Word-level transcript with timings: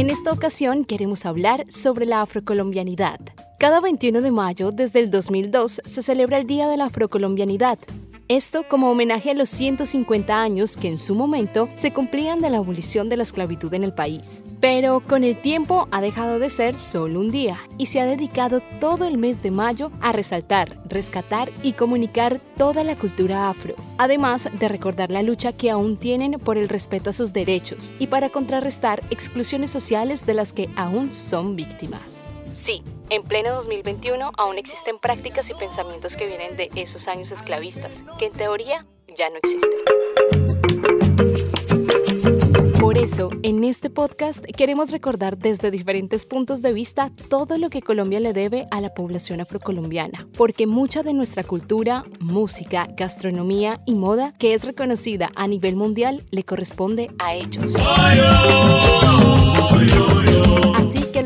En 0.00 0.08
esta 0.08 0.32
ocasión 0.32 0.86
queremos 0.86 1.26
hablar 1.26 1.70
sobre 1.70 2.06
la 2.06 2.22
afrocolombianidad. 2.22 3.20
Cada 3.58 3.82
21 3.82 4.22
de 4.22 4.30
mayo 4.30 4.72
desde 4.72 4.98
el 4.98 5.10
2002 5.10 5.82
se 5.84 6.02
celebra 6.02 6.38
el 6.38 6.46
Día 6.46 6.68
de 6.68 6.78
la 6.78 6.86
Afrocolombianidad, 6.86 7.78
esto 8.30 8.62
como 8.62 8.92
homenaje 8.92 9.32
a 9.32 9.34
los 9.34 9.48
150 9.48 10.40
años 10.40 10.76
que 10.76 10.86
en 10.86 10.98
su 10.98 11.16
momento 11.16 11.68
se 11.74 11.92
cumplían 11.92 12.40
de 12.40 12.48
la 12.48 12.58
abolición 12.58 13.08
de 13.08 13.16
la 13.16 13.24
esclavitud 13.24 13.74
en 13.74 13.82
el 13.82 13.92
país. 13.92 14.44
Pero 14.60 15.00
con 15.00 15.24
el 15.24 15.36
tiempo 15.36 15.88
ha 15.90 16.00
dejado 16.00 16.38
de 16.38 16.48
ser 16.48 16.78
solo 16.78 17.18
un 17.18 17.32
día 17.32 17.58
y 17.76 17.86
se 17.86 18.00
ha 18.00 18.06
dedicado 18.06 18.60
todo 18.78 19.08
el 19.08 19.18
mes 19.18 19.42
de 19.42 19.50
mayo 19.50 19.90
a 20.00 20.12
resaltar, 20.12 20.80
rescatar 20.88 21.50
y 21.64 21.72
comunicar 21.72 22.40
toda 22.56 22.84
la 22.84 22.94
cultura 22.94 23.50
afro, 23.50 23.74
además 23.98 24.48
de 24.60 24.68
recordar 24.68 25.10
la 25.10 25.24
lucha 25.24 25.52
que 25.52 25.68
aún 25.68 25.96
tienen 25.96 26.38
por 26.38 26.56
el 26.56 26.68
respeto 26.68 27.10
a 27.10 27.12
sus 27.12 27.32
derechos 27.32 27.90
y 27.98 28.06
para 28.06 28.28
contrarrestar 28.28 29.02
exclusiones 29.10 29.72
sociales 29.72 30.24
de 30.24 30.34
las 30.34 30.52
que 30.52 30.68
aún 30.76 31.12
son 31.12 31.56
víctimas. 31.56 32.28
Sí, 32.52 32.84
en 33.10 33.24
pleno 33.24 33.52
2021 33.52 34.32
aún 34.38 34.56
existen 34.56 34.98
prácticas 34.98 35.50
y 35.50 35.54
pensamientos 35.54 36.16
que 36.16 36.26
vienen 36.26 36.56
de 36.56 36.70
esos 36.76 37.08
años 37.08 37.32
esclavistas, 37.32 38.04
que 38.18 38.26
en 38.26 38.32
teoría 38.32 38.86
ya 39.16 39.28
no 39.28 39.36
existen. 39.36 39.80
Por 42.80 42.96
eso, 42.96 43.30
en 43.42 43.62
este 43.64 43.90
podcast 43.90 44.44
queremos 44.44 44.90
recordar 44.90 45.38
desde 45.38 45.70
diferentes 45.70 46.24
puntos 46.24 46.62
de 46.62 46.72
vista 46.72 47.12
todo 47.28 47.58
lo 47.58 47.68
que 47.68 47.82
Colombia 47.82 48.20
le 48.20 48.32
debe 48.32 48.66
a 48.70 48.80
la 48.80 48.94
población 48.94 49.40
afrocolombiana, 49.40 50.26
porque 50.36 50.66
mucha 50.66 51.02
de 51.02 51.12
nuestra 51.12 51.44
cultura, 51.44 52.04
música, 52.20 52.88
gastronomía 52.96 53.82
y 53.86 53.94
moda, 53.94 54.34
que 54.38 54.54
es 54.54 54.64
reconocida 54.64 55.30
a 55.36 55.46
nivel 55.46 55.76
mundial, 55.76 56.24
le 56.30 56.44
corresponde 56.44 57.10
a 57.18 57.34
ellos. 57.34 57.76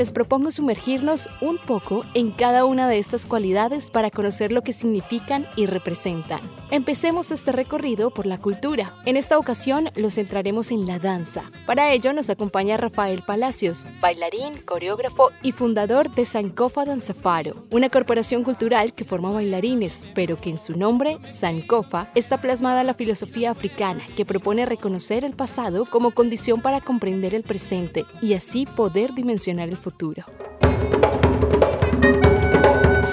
Les 0.05 0.13
propongo 0.13 0.51
sumergirnos 0.51 1.31
un 1.41 1.57
poco 1.57 2.05
en 2.13 2.31
cada 2.31 2.67
una 2.67 2.91
de 2.91 2.99
estas 2.99 3.25
cualidades 3.25 3.89
para 3.89 4.11
conocer 4.11 4.53
lo 4.53 4.61
que 4.61 4.75
significan 4.75 5.47
y 5.57 5.65
representan. 5.65 6.41
Empecemos 6.71 7.31
este 7.31 7.53
recorrido 7.53 8.11
por 8.11 8.27
la 8.27 8.37
cultura. 8.37 8.95
En 9.07 9.17
esta 9.17 9.39
ocasión 9.39 9.89
los 9.97 10.17
centraremos 10.17 10.73
en 10.73 10.87
la 10.87 10.99
danza. 10.99 11.51
Para 11.65 11.91
ello 11.91 12.13
nos 12.13 12.29
acompaña 12.29 12.77
Rafael 12.77 13.23
Palacios, 13.23 13.87
bailarín, 14.03 14.59
coreógrafo 14.59 15.31
y 15.41 15.53
fundador 15.53 16.15
de 16.15 16.27
Sankofa 16.27 16.85
Danzafaro, 16.85 17.65
una 17.71 17.89
corporación 17.89 18.43
cultural 18.43 18.93
que 18.93 19.07
forma 19.07 19.31
bailarines, 19.31 20.07
pero 20.15 20.37
que 20.37 20.51
en 20.51 20.59
su 20.59 20.77
nombre, 20.77 21.17
Sankofa, 21.25 22.11
está 22.15 22.43
plasmada 22.43 22.85
la 22.85 22.93
filosofía 22.93 23.53
africana 23.53 24.03
que 24.17 24.27
propone 24.27 24.67
reconocer 24.67 25.25
el 25.25 25.33
pasado 25.33 25.87
como 25.87 26.11
condición 26.11 26.61
para 26.61 26.83
comprender 26.83 27.35
el 27.35 27.43
presente 27.43 28.05
y 28.21 28.35
así 28.35 28.67
poder 28.67 29.15
dimensionar 29.15 29.71
el 29.71 29.79
futuro. 29.79 29.94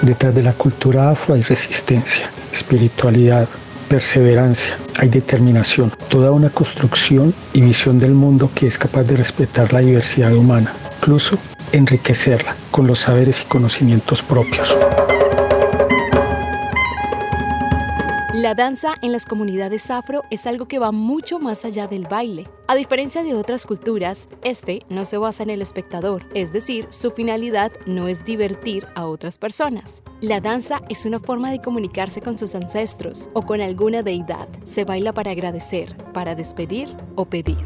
Detrás 0.02 0.34
de 0.34 0.42
la 0.42 0.52
cultura 0.52 1.10
afro 1.10 1.34
hay 1.34 1.42
resistencia, 1.42 2.28
espiritualidad, 2.52 3.48
perseverancia, 3.88 4.76
hay 4.98 5.08
determinación, 5.08 5.92
toda 6.08 6.32
una 6.32 6.50
construcción 6.50 7.32
y 7.52 7.60
visión 7.60 7.98
del 7.98 8.12
mundo 8.12 8.50
que 8.54 8.66
es 8.66 8.78
capaz 8.78 9.04
de 9.04 9.16
respetar 9.16 9.72
la 9.72 9.80
diversidad 9.80 10.34
humana, 10.34 10.72
incluso 10.98 11.38
enriquecerla 11.72 12.56
con 12.70 12.86
los 12.86 13.00
saberes 13.00 13.42
y 13.42 13.44
conocimientos 13.44 14.22
propios. 14.22 14.76
La 18.42 18.56
danza 18.56 18.96
en 19.02 19.12
las 19.12 19.24
comunidades 19.24 19.88
afro 19.88 20.24
es 20.28 20.48
algo 20.48 20.66
que 20.66 20.80
va 20.80 20.90
mucho 20.90 21.38
más 21.38 21.64
allá 21.64 21.86
del 21.86 22.08
baile. 22.08 22.48
A 22.66 22.74
diferencia 22.74 23.22
de 23.22 23.36
otras 23.36 23.64
culturas, 23.66 24.28
este 24.42 24.82
no 24.88 25.04
se 25.04 25.16
basa 25.16 25.44
en 25.44 25.50
el 25.50 25.62
espectador, 25.62 26.26
es 26.34 26.52
decir, 26.52 26.86
su 26.88 27.12
finalidad 27.12 27.70
no 27.86 28.08
es 28.08 28.24
divertir 28.24 28.88
a 28.96 29.06
otras 29.06 29.38
personas. 29.38 30.02
La 30.20 30.40
danza 30.40 30.80
es 30.88 31.06
una 31.06 31.20
forma 31.20 31.52
de 31.52 31.60
comunicarse 31.60 32.20
con 32.20 32.36
sus 32.36 32.56
ancestros 32.56 33.30
o 33.32 33.46
con 33.46 33.60
alguna 33.60 34.02
deidad. 34.02 34.48
Se 34.64 34.82
baila 34.82 35.12
para 35.12 35.30
agradecer, 35.30 35.96
para 36.12 36.34
despedir 36.34 36.96
o 37.14 37.26
pedir. 37.26 37.64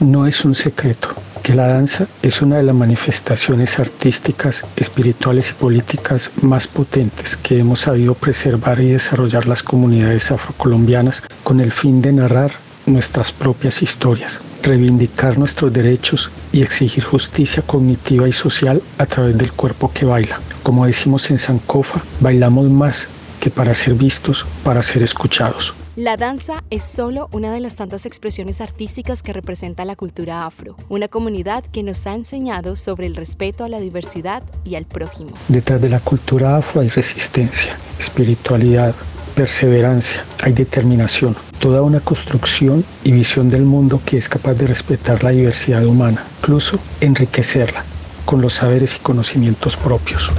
No 0.00 0.26
es 0.26 0.44
un 0.44 0.56
secreto 0.56 1.14
la 1.54 1.68
danza 1.68 2.06
es 2.22 2.42
una 2.42 2.56
de 2.56 2.62
las 2.62 2.74
manifestaciones 2.74 3.78
artísticas, 3.78 4.64
espirituales 4.76 5.50
y 5.50 5.54
políticas 5.54 6.30
más 6.42 6.66
potentes 6.66 7.36
que 7.36 7.58
hemos 7.58 7.80
sabido 7.80 8.14
preservar 8.14 8.80
y 8.80 8.90
desarrollar 8.90 9.46
las 9.46 9.62
comunidades 9.62 10.30
afrocolombianas 10.30 11.22
con 11.44 11.60
el 11.60 11.72
fin 11.72 12.02
de 12.02 12.12
narrar 12.12 12.52
nuestras 12.86 13.32
propias 13.32 13.82
historias, 13.82 14.40
reivindicar 14.62 15.38
nuestros 15.38 15.72
derechos 15.72 16.30
y 16.52 16.62
exigir 16.62 17.04
justicia 17.04 17.62
cognitiva 17.62 18.28
y 18.28 18.32
social 18.32 18.82
a 18.98 19.06
través 19.06 19.38
del 19.38 19.52
cuerpo 19.52 19.90
que 19.92 20.04
baila. 20.04 20.40
Como 20.62 20.86
decimos 20.86 21.30
en 21.30 21.38
Sankofa, 21.38 22.02
bailamos 22.20 22.68
más 22.68 23.08
que 23.38 23.50
para 23.50 23.74
ser 23.74 23.94
vistos, 23.94 24.46
para 24.64 24.82
ser 24.82 25.02
escuchados. 25.02 25.74
La 25.96 26.16
danza 26.16 26.62
es 26.70 26.84
solo 26.84 27.28
una 27.32 27.52
de 27.52 27.60
las 27.60 27.74
tantas 27.74 28.06
expresiones 28.06 28.60
artísticas 28.60 29.22
que 29.22 29.32
representa 29.32 29.84
la 29.84 29.96
cultura 29.96 30.46
afro, 30.46 30.76
una 30.88 31.08
comunidad 31.08 31.64
que 31.64 31.82
nos 31.82 32.06
ha 32.06 32.14
enseñado 32.14 32.76
sobre 32.76 33.06
el 33.06 33.16
respeto 33.16 33.64
a 33.64 33.68
la 33.68 33.80
diversidad 33.80 34.44
y 34.64 34.76
al 34.76 34.84
prójimo. 34.84 35.32
Detrás 35.48 35.80
de 35.80 35.88
la 35.88 35.98
cultura 35.98 36.56
afro 36.56 36.82
hay 36.82 36.88
resistencia, 36.88 37.76
espiritualidad, 37.98 38.94
perseverancia, 39.34 40.24
hay 40.42 40.52
determinación, 40.52 41.36
toda 41.58 41.82
una 41.82 42.00
construcción 42.00 42.84
y 43.02 43.12
visión 43.12 43.50
del 43.50 43.62
mundo 43.62 44.00
que 44.04 44.18
es 44.18 44.28
capaz 44.28 44.54
de 44.54 44.66
respetar 44.68 45.24
la 45.24 45.30
diversidad 45.30 45.84
humana, 45.84 46.24
incluso 46.40 46.78
enriquecerla 47.00 47.84
con 48.24 48.40
los 48.40 48.54
saberes 48.54 48.96
y 48.96 48.98
conocimientos 48.98 49.76
propios. 49.76 50.30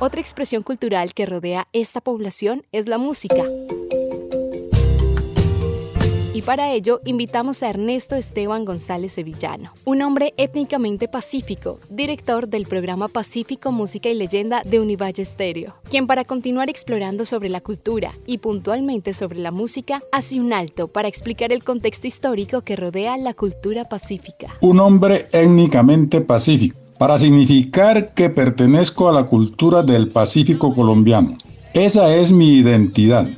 Otra 0.00 0.20
expresión 0.20 0.62
cultural 0.62 1.12
que 1.12 1.26
rodea 1.26 1.66
esta 1.72 2.00
población 2.00 2.62
es 2.70 2.86
la 2.86 2.98
música. 2.98 3.42
Y 6.32 6.42
para 6.42 6.72
ello 6.72 7.00
invitamos 7.04 7.64
a 7.64 7.70
Ernesto 7.70 8.14
Esteban 8.14 8.64
González 8.64 9.14
Sevillano, 9.14 9.72
un 9.84 10.02
hombre 10.02 10.34
étnicamente 10.36 11.08
pacífico, 11.08 11.80
director 11.90 12.46
del 12.46 12.66
programa 12.66 13.08
Pacífico 13.08 13.72
Música 13.72 14.08
y 14.08 14.14
Leyenda 14.14 14.62
de 14.64 14.78
Univalle 14.78 15.24
Stereo, 15.24 15.74
quien 15.90 16.06
para 16.06 16.22
continuar 16.22 16.70
explorando 16.70 17.24
sobre 17.24 17.48
la 17.48 17.60
cultura 17.60 18.14
y 18.24 18.38
puntualmente 18.38 19.14
sobre 19.14 19.40
la 19.40 19.50
música 19.50 20.00
hace 20.12 20.38
un 20.38 20.52
alto 20.52 20.86
para 20.86 21.08
explicar 21.08 21.50
el 21.50 21.64
contexto 21.64 22.06
histórico 22.06 22.60
que 22.60 22.76
rodea 22.76 23.16
la 23.16 23.34
cultura 23.34 23.84
pacífica. 23.84 24.46
Un 24.60 24.78
hombre 24.78 25.26
étnicamente 25.32 26.20
pacífico 26.20 26.78
para 26.98 27.16
significar 27.16 28.12
que 28.14 28.28
pertenezco 28.28 29.08
a 29.08 29.12
la 29.12 29.24
cultura 29.24 29.82
del 29.82 30.08
Pacífico 30.08 30.74
colombiano. 30.74 31.38
Esa 31.72 32.14
es 32.14 32.32
mi 32.32 32.54
identidad. 32.54 33.28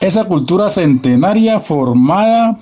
Esa 0.00 0.24
cultura 0.24 0.70
centenaria 0.70 1.58
formada 1.58 2.58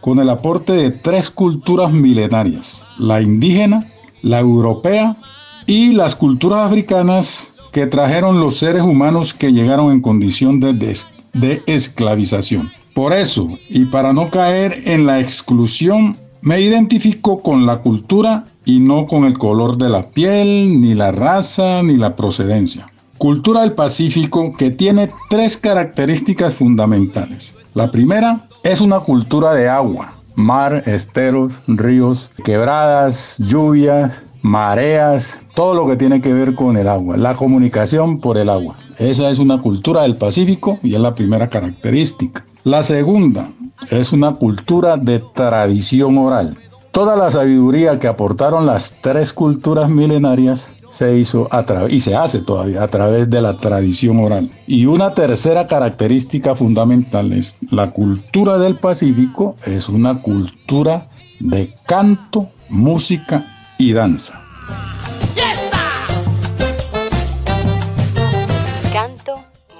con 0.00 0.18
el 0.18 0.30
aporte 0.30 0.72
de 0.72 0.90
tres 0.90 1.30
culturas 1.30 1.92
milenarias, 1.92 2.86
la 2.98 3.20
indígena, 3.20 3.86
la 4.22 4.40
europea 4.40 5.16
y 5.66 5.92
las 5.92 6.16
culturas 6.16 6.66
africanas 6.66 7.52
que 7.72 7.86
trajeron 7.86 8.40
los 8.40 8.56
seres 8.56 8.82
humanos 8.82 9.34
que 9.34 9.52
llegaron 9.52 9.92
en 9.92 10.00
condición 10.00 10.60
de, 10.60 11.62
esclavización. 11.66 12.70
Por 12.94 13.12
eso, 13.12 13.48
y 13.68 13.84
para 13.84 14.12
no 14.12 14.30
caer 14.30 14.82
en 14.86 15.06
la 15.06 15.20
exclusión, 15.20 16.16
me 16.40 16.60
identifico 16.60 17.42
con 17.42 17.66
la 17.66 17.78
cultura 17.78 18.44
y 18.64 18.80
no 18.80 19.06
con 19.06 19.24
el 19.24 19.38
color 19.38 19.76
de 19.76 19.88
la 19.88 20.02
piel, 20.02 20.80
ni 20.80 20.94
la 20.94 21.10
raza, 21.10 21.82
ni 21.82 21.96
la 21.96 22.16
procedencia. 22.16 22.90
Cultura 23.16 23.62
del 23.62 23.72
Pacífico 23.72 24.52
que 24.56 24.70
tiene 24.70 25.10
tres 25.28 25.56
características 25.56 26.54
fundamentales. 26.54 27.56
La 27.74 27.90
primera 27.90 28.46
es 28.62 28.80
una 28.80 29.00
cultura 29.00 29.54
de 29.54 29.68
agua, 29.68 30.14
mar, 30.36 30.84
esteros, 30.86 31.60
ríos, 31.66 32.30
quebradas, 32.44 33.38
lluvias, 33.38 34.22
mareas, 34.42 35.40
todo 35.54 35.74
lo 35.74 35.88
que 35.88 35.96
tiene 35.96 36.20
que 36.20 36.32
ver 36.32 36.54
con 36.54 36.76
el 36.76 36.88
agua, 36.88 37.16
la 37.16 37.34
comunicación 37.34 38.20
por 38.20 38.38
el 38.38 38.48
agua. 38.48 38.76
Esa 38.98 39.30
es 39.30 39.38
una 39.38 39.60
cultura 39.60 40.02
del 40.02 40.16
Pacífico 40.16 40.78
y 40.82 40.94
es 40.94 41.00
la 41.00 41.14
primera 41.14 41.48
característica. 41.48 42.44
La 42.64 42.82
segunda 42.82 43.48
es 43.90 44.12
una 44.12 44.34
cultura 44.34 44.96
de 44.96 45.20
tradición 45.34 46.18
oral 46.18 46.56
Toda 46.98 47.14
la 47.14 47.30
sabiduría 47.30 48.00
que 48.00 48.08
aportaron 48.08 48.66
las 48.66 48.96
tres 49.00 49.32
culturas 49.32 49.88
milenarias 49.88 50.74
se 50.88 51.16
hizo 51.16 51.46
a 51.52 51.62
través 51.62 51.92
y 51.92 52.00
se 52.00 52.16
hace 52.16 52.40
todavía 52.40 52.82
a 52.82 52.88
través 52.88 53.30
de 53.30 53.40
la 53.40 53.56
tradición 53.56 54.18
oral. 54.18 54.50
Y 54.66 54.86
una 54.86 55.14
tercera 55.14 55.68
característica 55.68 56.56
fundamental 56.56 57.32
es 57.32 57.58
la 57.70 57.92
cultura 57.92 58.58
del 58.58 58.74
Pacífico 58.74 59.54
es 59.64 59.88
una 59.88 60.22
cultura 60.22 61.08
de 61.38 61.72
canto, 61.86 62.48
música 62.68 63.46
y 63.78 63.92
danza. 63.92 64.42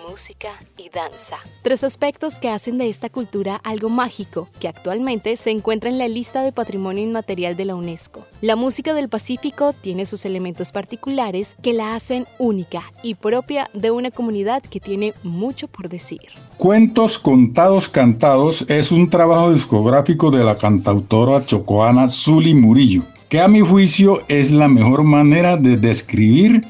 música 0.09 0.51
y 0.89 0.95
danza. 0.95 1.37
Tres 1.63 1.85
aspectos 1.85 2.39
que 2.39 2.49
hacen 2.49 2.79
de 2.79 2.89
esta 2.89 3.09
cultura 3.09 3.57
algo 3.65 3.89
mágico, 3.89 4.49
que 4.61 4.69
actualmente 4.69 5.37
se 5.37 5.51
encuentra 5.51 5.91
en 5.91 5.99
la 5.99 6.09
lista 6.09 6.43
de 6.43 6.53
Patrimonio 6.53 7.03
Inmaterial 7.03 7.57
de 7.57 7.65
la 7.65 7.75
UNESCO. 7.75 8.27
La 8.41 8.57
música 8.57 8.95
del 8.95 9.09
Pacífico 9.09 9.73
tiene 9.73 10.07
sus 10.07 10.25
elementos 10.25 10.73
particulares 10.73 11.57
que 11.63 11.73
la 11.73 11.95
hacen 11.95 12.27
única 12.39 12.83
y 13.03 13.15
propia 13.15 13.71
de 13.75 13.91
una 13.91 14.11
comunidad 14.11 14.63
que 14.63 14.81
tiene 14.81 15.15
mucho 15.23 15.69
por 15.69 15.89
decir. 15.89 16.21
Cuentos 16.57 17.19
contados 17.19 17.89
cantados 17.89 18.65
es 18.69 18.91
un 18.91 19.11
trabajo 19.11 19.53
discográfico 19.53 20.31
de 20.31 20.45
la 20.45 20.57
cantautora 20.57 21.45
chocoana 21.45 22.09
Zuli 22.09 22.55
Murillo, 22.55 23.03
que 23.29 23.41
a 23.41 23.49
mi 23.49 23.61
juicio 23.61 24.23
es 24.29 24.51
la 24.51 24.69
mejor 24.69 25.03
manera 25.03 25.57
de 25.57 25.77
describir 25.77 26.67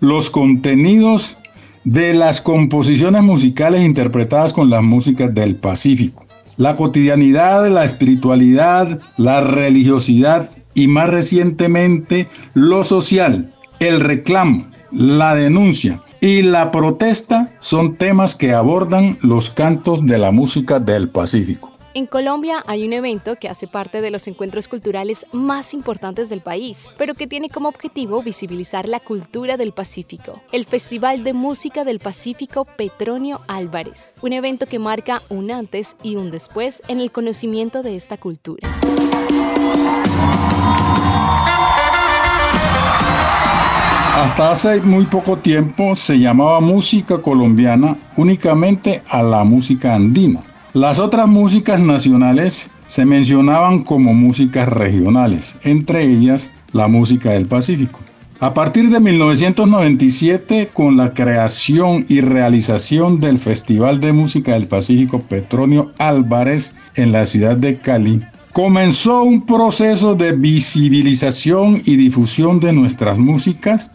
los 0.00 0.28
contenidos 0.28 1.38
de 1.84 2.14
las 2.14 2.40
composiciones 2.40 3.22
musicales 3.22 3.84
interpretadas 3.84 4.52
con 4.52 4.70
las 4.70 4.82
músicas 4.82 5.34
del 5.34 5.56
Pacífico. 5.56 6.24
La 6.56 6.76
cotidianidad, 6.76 7.68
la 7.68 7.84
espiritualidad, 7.84 9.00
la 9.16 9.40
religiosidad 9.40 10.50
y 10.74 10.88
más 10.88 11.10
recientemente 11.10 12.28
lo 12.54 12.84
social, 12.84 13.52
el 13.80 14.00
reclamo, 14.00 14.64
la 14.90 15.34
denuncia 15.34 16.00
y 16.20 16.42
la 16.42 16.70
protesta 16.70 17.52
son 17.58 17.96
temas 17.96 18.34
que 18.34 18.54
abordan 18.54 19.18
los 19.20 19.50
cantos 19.50 20.06
de 20.06 20.18
la 20.18 20.30
música 20.30 20.80
del 20.80 21.10
Pacífico. 21.10 21.73
En 21.96 22.06
Colombia 22.06 22.60
hay 22.66 22.84
un 22.84 22.92
evento 22.92 23.36
que 23.36 23.48
hace 23.48 23.68
parte 23.68 24.00
de 24.00 24.10
los 24.10 24.26
encuentros 24.26 24.66
culturales 24.66 25.26
más 25.30 25.74
importantes 25.74 26.28
del 26.28 26.40
país, 26.40 26.88
pero 26.98 27.14
que 27.14 27.28
tiene 27.28 27.50
como 27.50 27.68
objetivo 27.68 28.20
visibilizar 28.20 28.88
la 28.88 28.98
cultura 28.98 29.56
del 29.56 29.70
Pacífico, 29.70 30.40
el 30.50 30.64
Festival 30.64 31.22
de 31.22 31.34
Música 31.34 31.84
del 31.84 32.00
Pacífico 32.00 32.64
Petronio 32.64 33.40
Álvarez, 33.46 34.16
un 34.22 34.32
evento 34.32 34.66
que 34.66 34.80
marca 34.80 35.22
un 35.28 35.52
antes 35.52 35.94
y 36.02 36.16
un 36.16 36.32
después 36.32 36.82
en 36.88 36.98
el 36.98 37.12
conocimiento 37.12 37.84
de 37.84 37.94
esta 37.94 38.16
cultura. 38.16 38.68
Hasta 44.16 44.50
hace 44.50 44.80
muy 44.80 45.04
poco 45.04 45.36
tiempo 45.36 45.94
se 45.94 46.18
llamaba 46.18 46.58
música 46.58 47.22
colombiana 47.22 47.96
únicamente 48.16 49.00
a 49.06 49.22
la 49.22 49.44
música 49.44 49.94
andina 49.94 50.53
las 50.74 50.98
otras 50.98 51.28
músicas 51.28 51.78
nacionales 51.78 52.68
se 52.88 53.04
mencionaban 53.04 53.84
como 53.84 54.12
músicas 54.12 54.68
regionales, 54.68 55.56
entre 55.62 56.02
ellas 56.02 56.50
la 56.72 56.88
música 56.88 57.30
del 57.30 57.46
Pacífico. 57.46 58.00
A 58.40 58.52
partir 58.54 58.90
de 58.90 58.98
1997, 58.98 60.70
con 60.72 60.96
la 60.96 61.14
creación 61.14 62.04
y 62.08 62.20
realización 62.20 63.20
del 63.20 63.38
Festival 63.38 64.00
de 64.00 64.12
Música 64.12 64.54
del 64.54 64.66
Pacífico 64.66 65.20
Petronio 65.20 65.92
Álvarez 65.96 66.74
en 66.96 67.12
la 67.12 67.24
ciudad 67.24 67.56
de 67.56 67.76
Cali, 67.76 68.20
comenzó 68.52 69.22
un 69.22 69.46
proceso 69.46 70.16
de 70.16 70.32
visibilización 70.32 71.80
y 71.84 71.94
difusión 71.94 72.58
de 72.58 72.72
nuestras 72.72 73.16
músicas 73.16 73.92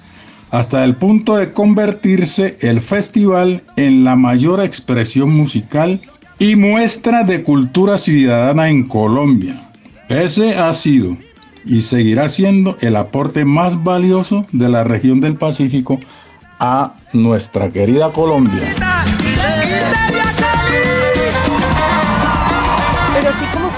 hasta 0.50 0.86
el 0.86 0.96
punto 0.96 1.36
de 1.36 1.52
convertirse 1.52 2.56
el 2.62 2.80
festival 2.80 3.64
en 3.76 4.06
la 4.06 4.16
mayor 4.16 4.62
expresión 4.62 5.30
musical 5.30 6.02
y 6.40 6.56
muestra 6.56 7.24
de 7.24 7.44
cultura 7.44 7.98
ciudadana 7.98 8.70
en 8.70 8.88
Colombia. 8.88 9.70
Ese 10.08 10.58
ha 10.58 10.72
sido 10.74 11.18
y 11.66 11.82
seguirá 11.82 12.28
siendo 12.30 12.78
el 12.82 12.96
aporte 12.96 13.46
más 13.46 13.84
valioso 13.84 14.46
de 14.52 14.70
la 14.70 14.84
región 14.84 15.20
del 15.22 15.36
Pacífico 15.36 16.00
a 16.60 16.96
nuestra 17.14 17.70
querida 17.70 18.12
Colombia. 18.12 18.89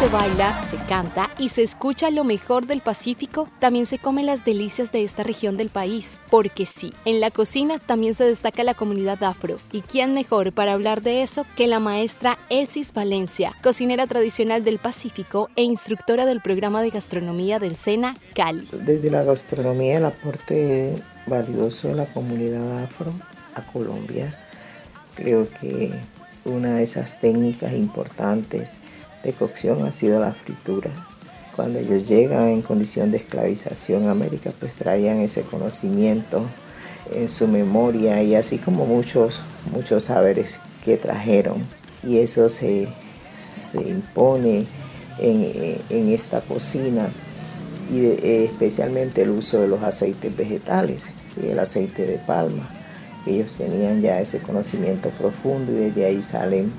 Se 0.01 0.09
baila, 0.09 0.59
se 0.63 0.77
canta 0.77 1.29
y 1.37 1.49
se 1.49 1.61
escucha 1.61 2.09
lo 2.09 2.23
mejor 2.23 2.65
del 2.65 2.81
Pacífico, 2.81 3.47
también 3.59 3.85
se 3.85 3.99
comen 3.99 4.25
las 4.25 4.43
delicias 4.43 4.91
de 4.91 5.03
esta 5.03 5.23
región 5.23 5.57
del 5.57 5.69
país. 5.69 6.19
Porque 6.31 6.65
sí, 6.65 6.91
en 7.05 7.19
la 7.19 7.29
cocina 7.29 7.77
también 7.77 8.15
se 8.15 8.23
destaca 8.23 8.63
la 8.63 8.73
comunidad 8.73 9.23
afro. 9.23 9.59
¿Y 9.71 9.81
quién 9.81 10.15
mejor 10.15 10.53
para 10.53 10.73
hablar 10.73 11.03
de 11.03 11.21
eso 11.21 11.45
que 11.55 11.67
la 11.67 11.79
maestra 11.79 12.39
Elsis 12.49 12.93
Valencia, 12.93 13.53
cocinera 13.61 14.07
tradicional 14.07 14.63
del 14.63 14.79
Pacífico 14.79 15.51
e 15.55 15.61
instructora 15.61 16.25
del 16.25 16.41
programa 16.41 16.81
de 16.81 16.89
gastronomía 16.89 17.59
del 17.59 17.75
SENA 17.75 18.17
Cali? 18.33 18.67
Desde 18.71 19.11
la 19.11 19.23
gastronomía, 19.23 19.97
el 19.97 20.05
aporte 20.05 20.95
valioso 21.27 21.89
de 21.89 21.95
la 21.95 22.05
comunidad 22.07 22.85
afro 22.85 23.13
a 23.53 23.61
Colombia, 23.61 24.35
creo 25.13 25.47
que 25.59 25.91
una 26.43 26.77
de 26.77 26.83
esas 26.83 27.19
técnicas 27.19 27.73
importantes 27.73 28.73
de 29.23 29.33
cocción 29.33 29.85
ha 29.85 29.91
sido 29.91 30.19
la 30.19 30.33
fritura. 30.33 30.89
Cuando 31.55 31.79
ellos 31.79 32.07
llegan 32.07 32.47
en 32.47 32.61
condición 32.61 33.11
de 33.11 33.17
esclavización 33.17 34.07
a 34.07 34.11
América, 34.11 34.53
pues 34.59 34.75
traían 34.75 35.19
ese 35.19 35.41
conocimiento 35.43 36.43
en 37.13 37.29
su 37.29 37.47
memoria 37.47 38.23
y 38.23 38.35
así 38.35 38.57
como 38.57 38.85
muchos, 38.85 39.41
muchos 39.71 40.05
saberes 40.05 40.59
que 40.83 40.97
trajeron. 40.97 41.65
Y 42.03 42.17
eso 42.17 42.49
se, 42.49 42.87
impone 43.85 44.65
en, 45.19 46.09
esta 46.09 46.41
cocina 46.41 47.09
y 47.91 48.05
especialmente 48.05 49.23
el 49.23 49.31
uso 49.31 49.59
de 49.59 49.67
los 49.67 49.83
aceites 49.83 50.35
vegetales, 50.35 51.09
el 51.41 51.59
aceite 51.59 52.05
de 52.05 52.17
palma. 52.17 52.69
Ellos 53.27 53.55
tenían 53.55 54.01
ya 54.01 54.19
ese 54.19 54.39
conocimiento 54.39 55.09
profundo 55.11 55.71
y 55.73 55.75
desde 55.75 56.05
ahí 56.05 56.23
salen 56.23 56.71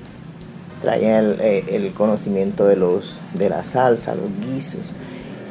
traían 0.83 1.37
eh, 1.39 1.63
el, 1.69 1.93
conocimiento 1.93 2.65
de, 2.65 2.75
los, 2.75 3.17
de 3.33 3.49
la 3.49 3.63
salsa, 3.63 4.15
los 4.15 4.29
guisos. 4.45 4.91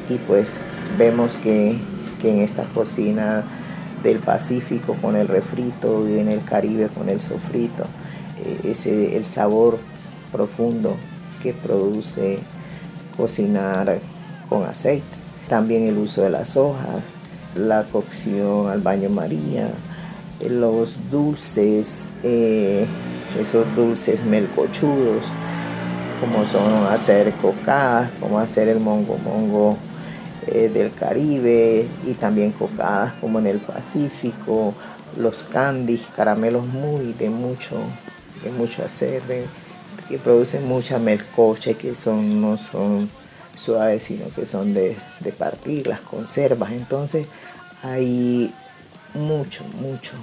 Y 0.07 0.19
pues 0.19 0.59
vemos 0.97 1.37
que, 1.37 1.75
en 2.23 2.39
esta 2.39 2.63
cocina 2.65 3.43
del 4.01 4.19
Pacífico 4.19 4.95
con 5.01 5.17
el 5.17 5.27
refrito 5.27 6.07
y 6.07 6.19
en 6.19 6.29
el 6.29 6.41
Caribe 6.45 6.87
con 6.87 7.09
el 7.09 7.19
sofrito, 7.19 7.83
eh, 8.37 8.69
ese, 8.69 9.17
el 9.17 9.25
sabor 9.25 9.77
profundo 10.31 10.95
que 11.41 11.53
produce 11.53 12.39
cocinar 13.17 13.99
con 14.47 14.63
aceite. 14.63 15.03
También 15.49 15.83
el 15.83 15.97
uso 15.97 16.21
de 16.21 16.29
las 16.29 16.55
hojas, 16.55 17.13
la 17.55 17.83
cocción 17.83 18.69
al 18.69 18.81
baño 18.81 19.09
María, 19.09 19.69
los 20.47 20.99
dulces, 21.11 22.11
eh, 22.23 22.85
esos 23.39 23.65
dulces 23.75 24.23
melcochudos, 24.23 25.25
como 26.19 26.45
son 26.45 26.87
hacer 26.87 27.33
cocadas, 27.33 28.09
como 28.19 28.39
hacer 28.39 28.67
el 28.67 28.79
mongo 28.79 29.17
mongo 29.17 29.77
eh, 30.47 30.69
del 30.69 30.91
Caribe 30.91 31.87
y 32.05 32.13
también 32.13 32.51
cocadas 32.51 33.13
como 33.19 33.39
en 33.39 33.47
el 33.47 33.59
Pacífico, 33.59 34.73
los 35.17 35.43
candies, 35.43 36.09
caramelos 36.15 36.65
muy 36.65 37.13
de 37.13 37.29
mucho, 37.29 37.77
de 38.43 38.51
mucho 38.51 38.83
hacer, 38.83 39.23
de, 39.23 39.45
que 40.07 40.17
producen 40.17 40.67
mucha 40.67 40.99
melcocha 40.99 41.73
que 41.73 41.95
son, 41.95 42.41
no 42.41 42.57
son 42.57 43.09
suaves, 43.55 44.03
sino 44.03 44.27
que 44.29 44.45
son 44.45 44.73
de, 44.73 44.97
de 45.19 45.31
partir, 45.31 45.87
las 45.87 46.01
conservas. 46.01 46.71
Entonces 46.71 47.27
hay 47.83 48.53
mucho, 49.13 49.63
mucho. 49.79 50.13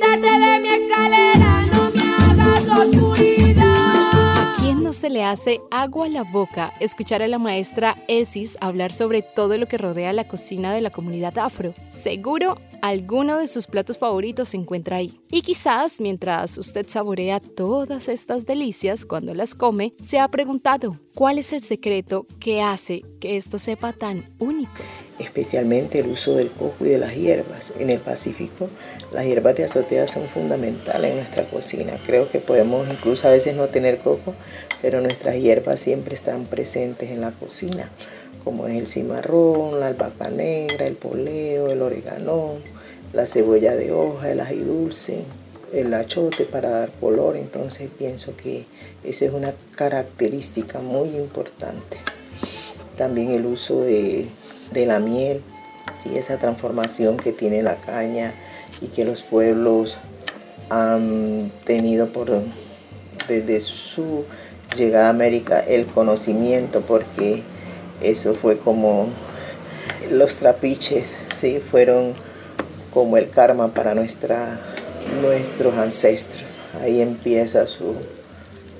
Quítate 0.00 0.30
de 0.30 0.60
mi 0.60 0.68
escalera, 0.70 1.62
no 1.74 1.90
me 1.90 2.00
hagas 2.00 2.86
oscuridad. 2.86 3.64
¿A 3.64 4.56
quién 4.58 4.82
no 4.82 4.94
se 4.94 5.10
le 5.10 5.22
hace 5.22 5.60
agua 5.70 6.06
a 6.06 6.08
la 6.08 6.22
boca 6.22 6.72
escuchar 6.80 7.20
a 7.20 7.28
la 7.28 7.38
maestra 7.38 8.02
Esis 8.08 8.56
hablar 8.62 8.94
sobre 8.94 9.20
todo 9.20 9.58
lo 9.58 9.66
que 9.66 9.76
rodea 9.76 10.14
la 10.14 10.24
cocina 10.24 10.72
de 10.72 10.80
la 10.80 10.88
comunidad 10.88 11.36
afro? 11.36 11.74
Seguro 11.90 12.54
alguno 12.80 13.36
de 13.36 13.46
sus 13.46 13.66
platos 13.66 13.98
favoritos 13.98 14.48
se 14.48 14.56
encuentra 14.56 14.96
ahí. 14.96 15.20
Y 15.30 15.42
quizás 15.42 16.00
mientras 16.00 16.56
usted 16.56 16.86
saborea 16.88 17.38
todas 17.38 18.08
estas 18.08 18.46
delicias 18.46 19.04
cuando 19.04 19.34
las 19.34 19.54
come, 19.54 19.92
se 20.00 20.18
ha 20.18 20.28
preguntado, 20.28 20.96
¿cuál 21.14 21.36
es 21.36 21.52
el 21.52 21.60
secreto 21.60 22.26
que 22.38 22.62
hace 22.62 23.02
que 23.20 23.36
esto 23.36 23.58
sepa 23.58 23.92
tan 23.92 24.34
único? 24.38 24.80
especialmente 25.20 26.00
el 26.00 26.08
uso 26.08 26.34
del 26.34 26.50
coco 26.50 26.84
y 26.84 26.88
de 26.88 26.98
las 26.98 27.14
hierbas. 27.14 27.72
En 27.78 27.90
el 27.90 28.00
Pacífico, 28.00 28.68
las 29.12 29.24
hierbas 29.24 29.56
de 29.56 29.64
azotea 29.64 30.06
son 30.06 30.28
fundamentales 30.28 31.10
en 31.10 31.16
nuestra 31.18 31.48
cocina. 31.48 31.92
Creo 32.06 32.30
que 32.30 32.38
podemos 32.38 32.88
incluso 32.88 33.28
a 33.28 33.32
veces 33.32 33.54
no 33.54 33.68
tener 33.68 33.98
coco, 33.98 34.34
pero 34.82 35.00
nuestras 35.00 35.34
hierbas 35.36 35.80
siempre 35.80 36.14
están 36.14 36.44
presentes 36.44 37.10
en 37.10 37.20
la 37.20 37.32
cocina, 37.32 37.90
como 38.44 38.66
es 38.66 38.74
el 38.74 38.86
cimarrón, 38.86 39.80
la 39.80 39.88
albahaca 39.88 40.30
negra, 40.30 40.86
el 40.86 40.96
poleo, 40.96 41.68
el 41.68 41.82
oregano, 41.82 42.54
la 43.12 43.26
cebolla 43.26 43.74
de 43.74 43.92
hoja, 43.92 44.30
el 44.30 44.40
ají 44.40 44.60
dulce, 44.60 45.22
el 45.72 45.92
achote 45.94 46.44
para 46.44 46.70
dar 46.70 46.90
color. 47.00 47.36
Entonces 47.36 47.88
pienso 47.96 48.36
que 48.36 48.66
esa 49.04 49.24
es 49.24 49.32
una 49.32 49.52
característica 49.74 50.80
muy 50.80 51.08
importante. 51.08 51.96
También 52.96 53.30
el 53.30 53.46
uso 53.46 53.80
de 53.82 54.28
de 54.70 54.86
la 54.86 54.98
miel, 54.98 55.42
¿sí? 55.98 56.16
esa 56.16 56.38
transformación 56.38 57.16
que 57.16 57.32
tiene 57.32 57.62
la 57.62 57.76
caña 57.76 58.32
y 58.80 58.86
que 58.86 59.04
los 59.04 59.22
pueblos 59.22 59.98
han 60.68 61.50
tenido 61.64 62.08
por, 62.08 62.42
desde 63.28 63.60
su 63.60 64.24
llegada 64.76 65.08
a 65.08 65.10
América 65.10 65.60
el 65.60 65.86
conocimiento, 65.86 66.80
porque 66.80 67.42
eso 68.00 68.34
fue 68.34 68.58
como 68.58 69.08
los 70.10 70.38
trapiches, 70.38 71.16
¿sí? 71.34 71.60
fueron 71.60 72.14
como 72.92 73.16
el 73.16 73.30
karma 73.30 73.68
para 73.68 73.94
nuestra, 73.94 74.60
nuestros 75.22 75.76
ancestros. 75.76 76.44
Ahí 76.82 77.00
empieza 77.00 77.66
su, 77.66 77.94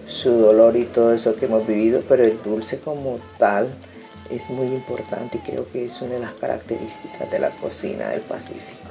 su 0.07 0.31
dolor 0.31 0.77
y 0.77 0.85
todo 0.85 1.13
eso 1.13 1.37
que 1.37 1.47
hemos 1.47 1.67
vivido, 1.67 2.03
pero 2.09 2.25
el 2.25 2.41
dulce 2.43 2.79
como 2.79 3.19
tal 3.39 3.69
es 4.31 4.49
muy 4.49 4.69
importante 4.69 5.39
y 5.39 5.41
creo 5.41 5.69
que 5.69 5.85
es 5.85 6.01
una 6.01 6.15
de 6.15 6.21
las 6.21 6.35
características 6.35 7.31
de 7.31 7.39
la 7.41 7.51
cocina 7.51 8.09
del 8.09 8.21
Pacífico. 8.21 8.90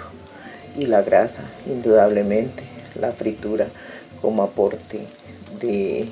Y 0.79 0.85
la 0.85 1.01
grasa, 1.01 1.43
indudablemente, 1.67 2.63
la 2.99 3.11
fritura 3.11 3.67
como 4.21 4.43
aporte 4.43 5.01
de, 5.59 6.07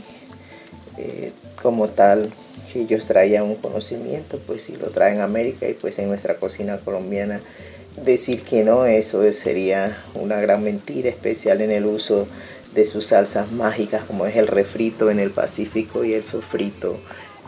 eh, 0.98 1.32
como 1.62 1.88
tal, 1.88 2.30
que 2.72 2.82
ellos 2.82 3.06
traían 3.06 3.44
un 3.44 3.56
conocimiento, 3.56 4.40
pues 4.46 4.64
si 4.64 4.76
lo 4.76 4.90
traen 4.90 5.22
a 5.22 5.24
América 5.24 5.70
y 5.70 5.74
pues 5.74 5.98
en 6.00 6.10
nuestra 6.10 6.36
cocina 6.36 6.78
colombiana 6.80 7.40
decir 8.04 8.44
que 8.44 8.64
no, 8.64 8.86
eso 8.86 9.32
sería 9.32 9.98
una 10.14 10.42
gran 10.42 10.64
mentira, 10.64 11.10
especial 11.10 11.62
en 11.62 11.72
el 11.72 11.86
uso 11.86 12.28
de 12.76 12.84
sus 12.84 13.08
salsas 13.08 13.52
mágicas 13.52 14.04
como 14.04 14.26
es 14.26 14.36
el 14.36 14.48
refrito 14.48 15.10
en 15.10 15.20
el 15.20 15.32
Pacífico 15.32 16.04
y 16.04 16.14
el 16.14 16.24
sofrito 16.24 17.00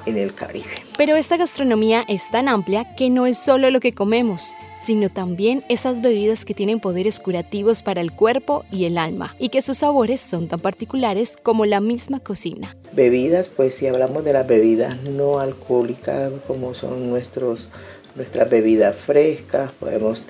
en 0.05 0.17
el 0.17 0.33
Caribe. 0.33 0.69
Pero 0.97 1.15
esta 1.15 1.37
gastronomía 1.37 2.03
es 2.07 2.29
tan 2.29 2.47
amplia 2.47 2.95
que 2.95 3.09
no 3.09 3.25
es 3.25 3.37
solo 3.37 3.69
lo 3.69 3.79
que 3.79 3.93
comemos, 3.93 4.55
sino 4.75 5.09
también 5.09 5.63
esas 5.69 6.01
bebidas 6.01 6.45
que 6.45 6.53
tienen 6.53 6.79
poderes 6.79 7.19
curativos 7.19 7.83
para 7.83 8.01
el 8.01 8.11
cuerpo 8.11 8.65
y 8.71 8.85
el 8.85 8.97
alma, 8.97 9.35
y 9.39 9.49
que 9.49 9.61
sus 9.61 9.79
sabores 9.79 10.21
son 10.21 10.47
tan 10.47 10.59
particulares 10.59 11.37
como 11.41 11.65
la 11.65 11.79
misma 11.79 12.19
cocina. 12.19 12.75
Bebidas, 12.93 13.49
pues 13.49 13.75
si 13.75 13.87
hablamos 13.87 14.23
de 14.23 14.33
las 14.33 14.47
bebidas 14.47 15.03
no 15.03 15.39
alcohólicas, 15.39 16.31
como 16.47 16.73
son 16.73 17.09
nuestros, 17.09 17.69
nuestras 18.15 18.49
bebidas 18.49 18.95
frescas, 18.95 19.71
podemos 19.71 20.23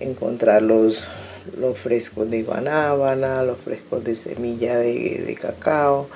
encontrar 0.00 0.62
los, 0.62 1.04
los 1.58 1.78
frescos 1.78 2.30
de 2.30 2.42
guanábana, 2.42 3.42
los 3.42 3.58
frescos 3.58 4.02
de 4.04 4.16
semilla 4.16 4.76
de, 4.78 5.22
de 5.26 5.34
cacao, 5.34 6.08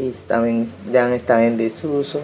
que 0.00 0.66
ya 0.92 1.14
están 1.14 1.40
en 1.42 1.56
desuso, 1.56 2.20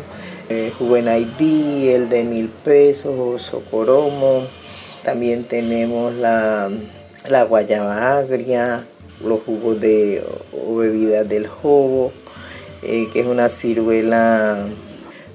eh, 0.48 0.72
ID, 0.80 1.88
el 1.94 2.08
de 2.08 2.24
mil 2.24 2.48
pesos 2.48 3.42
socoromo, 3.42 4.44
también 5.02 5.44
tenemos 5.44 6.14
la, 6.14 6.70
la 7.28 7.42
guayaba 7.44 8.18
agria, 8.18 8.86
los 9.24 9.40
jugos 9.42 9.80
de 9.80 10.22
o 10.52 10.76
bebidas 10.76 11.28
del 11.28 11.46
jobo, 11.46 12.12
eh, 12.82 13.08
que 13.12 13.20
es 13.20 13.26
una 13.26 13.48
ciruela 13.48 14.66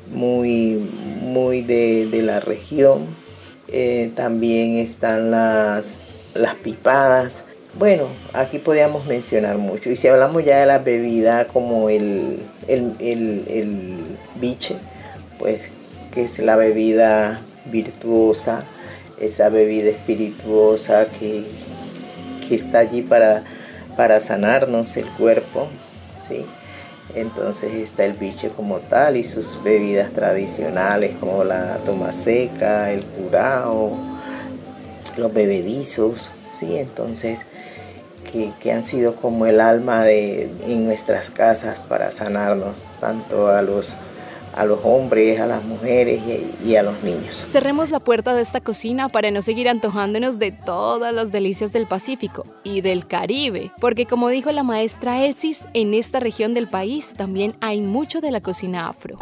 muy, 0.09 0.89
muy 1.21 1.61
de, 1.61 2.21
la 2.21 2.39
región. 2.39 3.05
Eh, 3.67 4.11
también 4.15 4.77
están 4.77 5.31
las, 5.31 5.95
las 6.33 6.55
pipadas, 6.55 7.43
bueno, 7.73 8.07
aquí 8.33 8.59
podríamos 8.59 9.05
mencionar 9.05 9.57
mucho. 9.57 9.89
Y 9.89 9.95
si 9.95 10.07
hablamos 10.07 10.43
ya 10.43 10.59
de 10.59 10.65
la 10.65 10.79
bebida 10.79 11.47
como 11.47 11.89
el, 11.89 12.39
el, 12.67 14.17
biche, 14.35 14.75
pues 15.39 15.69
que 16.13 16.23
es 16.23 16.39
la 16.39 16.57
bebida 16.57 17.41
virtuosa, 17.65 18.65
esa 19.19 19.49
bebida 19.49 19.89
espirituosa 19.89 21.07
que, 21.07 21.45
está 22.51 22.79
allí 22.79 23.01
para, 23.01 23.45
para 23.95 24.19
sanarnos 24.19 24.97
el 24.97 25.07
cuerpo, 25.11 25.69
¿sí? 26.27 26.45
Entonces 27.15 27.73
está 27.75 28.03
el 28.03 28.11
biche 28.11 28.49
como 28.49 28.79
tal 28.79 29.15
y 29.15 29.23
sus 29.23 29.63
bebidas 29.63 30.11
tradicionales 30.11 31.15
como 31.17 31.45
la 31.45 31.77
toma 31.77 32.11
seca, 32.11 32.91
el 32.91 33.05
curao, 33.05 33.97
los 35.15 35.33
bebedizos, 35.33 36.29
¿sí? 36.53 36.77
Entonces 36.77 37.39
que, 38.21 38.71
han 38.71 38.83
sido 38.83 39.15
como 39.15 39.45
el 39.45 39.59
alma 39.59 40.03
de, 40.03 40.49
en 40.67 40.85
nuestras 40.85 41.29
casas 41.29 41.79
para 41.79 42.11
sanarnos, 42.11 42.75
tanto 42.99 43.47
a 43.47 43.61
los 43.61 43.97
a 44.53 44.65
los 44.65 44.79
hombres, 44.83 45.39
a 45.39 45.45
las 45.45 45.63
mujeres 45.63 46.21
y, 46.27 46.71
y, 46.71 46.75
a 46.75 46.83
los 46.83 47.01
niños. 47.03 47.37
Cerremos 47.47 47.89
la 47.89 48.01
puerta 48.01 48.33
de 48.33 48.41
esta 48.41 48.59
cocina 48.59 49.07
para 49.07 49.31
no 49.31 49.41
seguir 49.41 49.69
antojándonos 49.69 50.39
de 50.39 50.51
todas 50.51 51.13
las 51.13 51.31
delicias 51.31 51.71
del 51.71 51.87
Pacífico 51.87 52.45
y 52.65 52.81
del 52.81 53.07
Caribe, 53.07 53.71
porque 53.79 54.05
como 54.05 54.27
dijo 54.27 54.51
la 54.51 54.63
maestra 54.63 55.23
Elsis, 55.23 55.67
en 55.73 55.93
esta 55.93 56.19
región 56.19 56.53
del 56.53 56.67
país 56.67 57.13
también 57.15 57.55
hay 57.61 57.79
mucho 57.81 58.19
de 58.19 58.31
la 58.31 58.41
cocina 58.41 58.89
afro. 58.89 59.17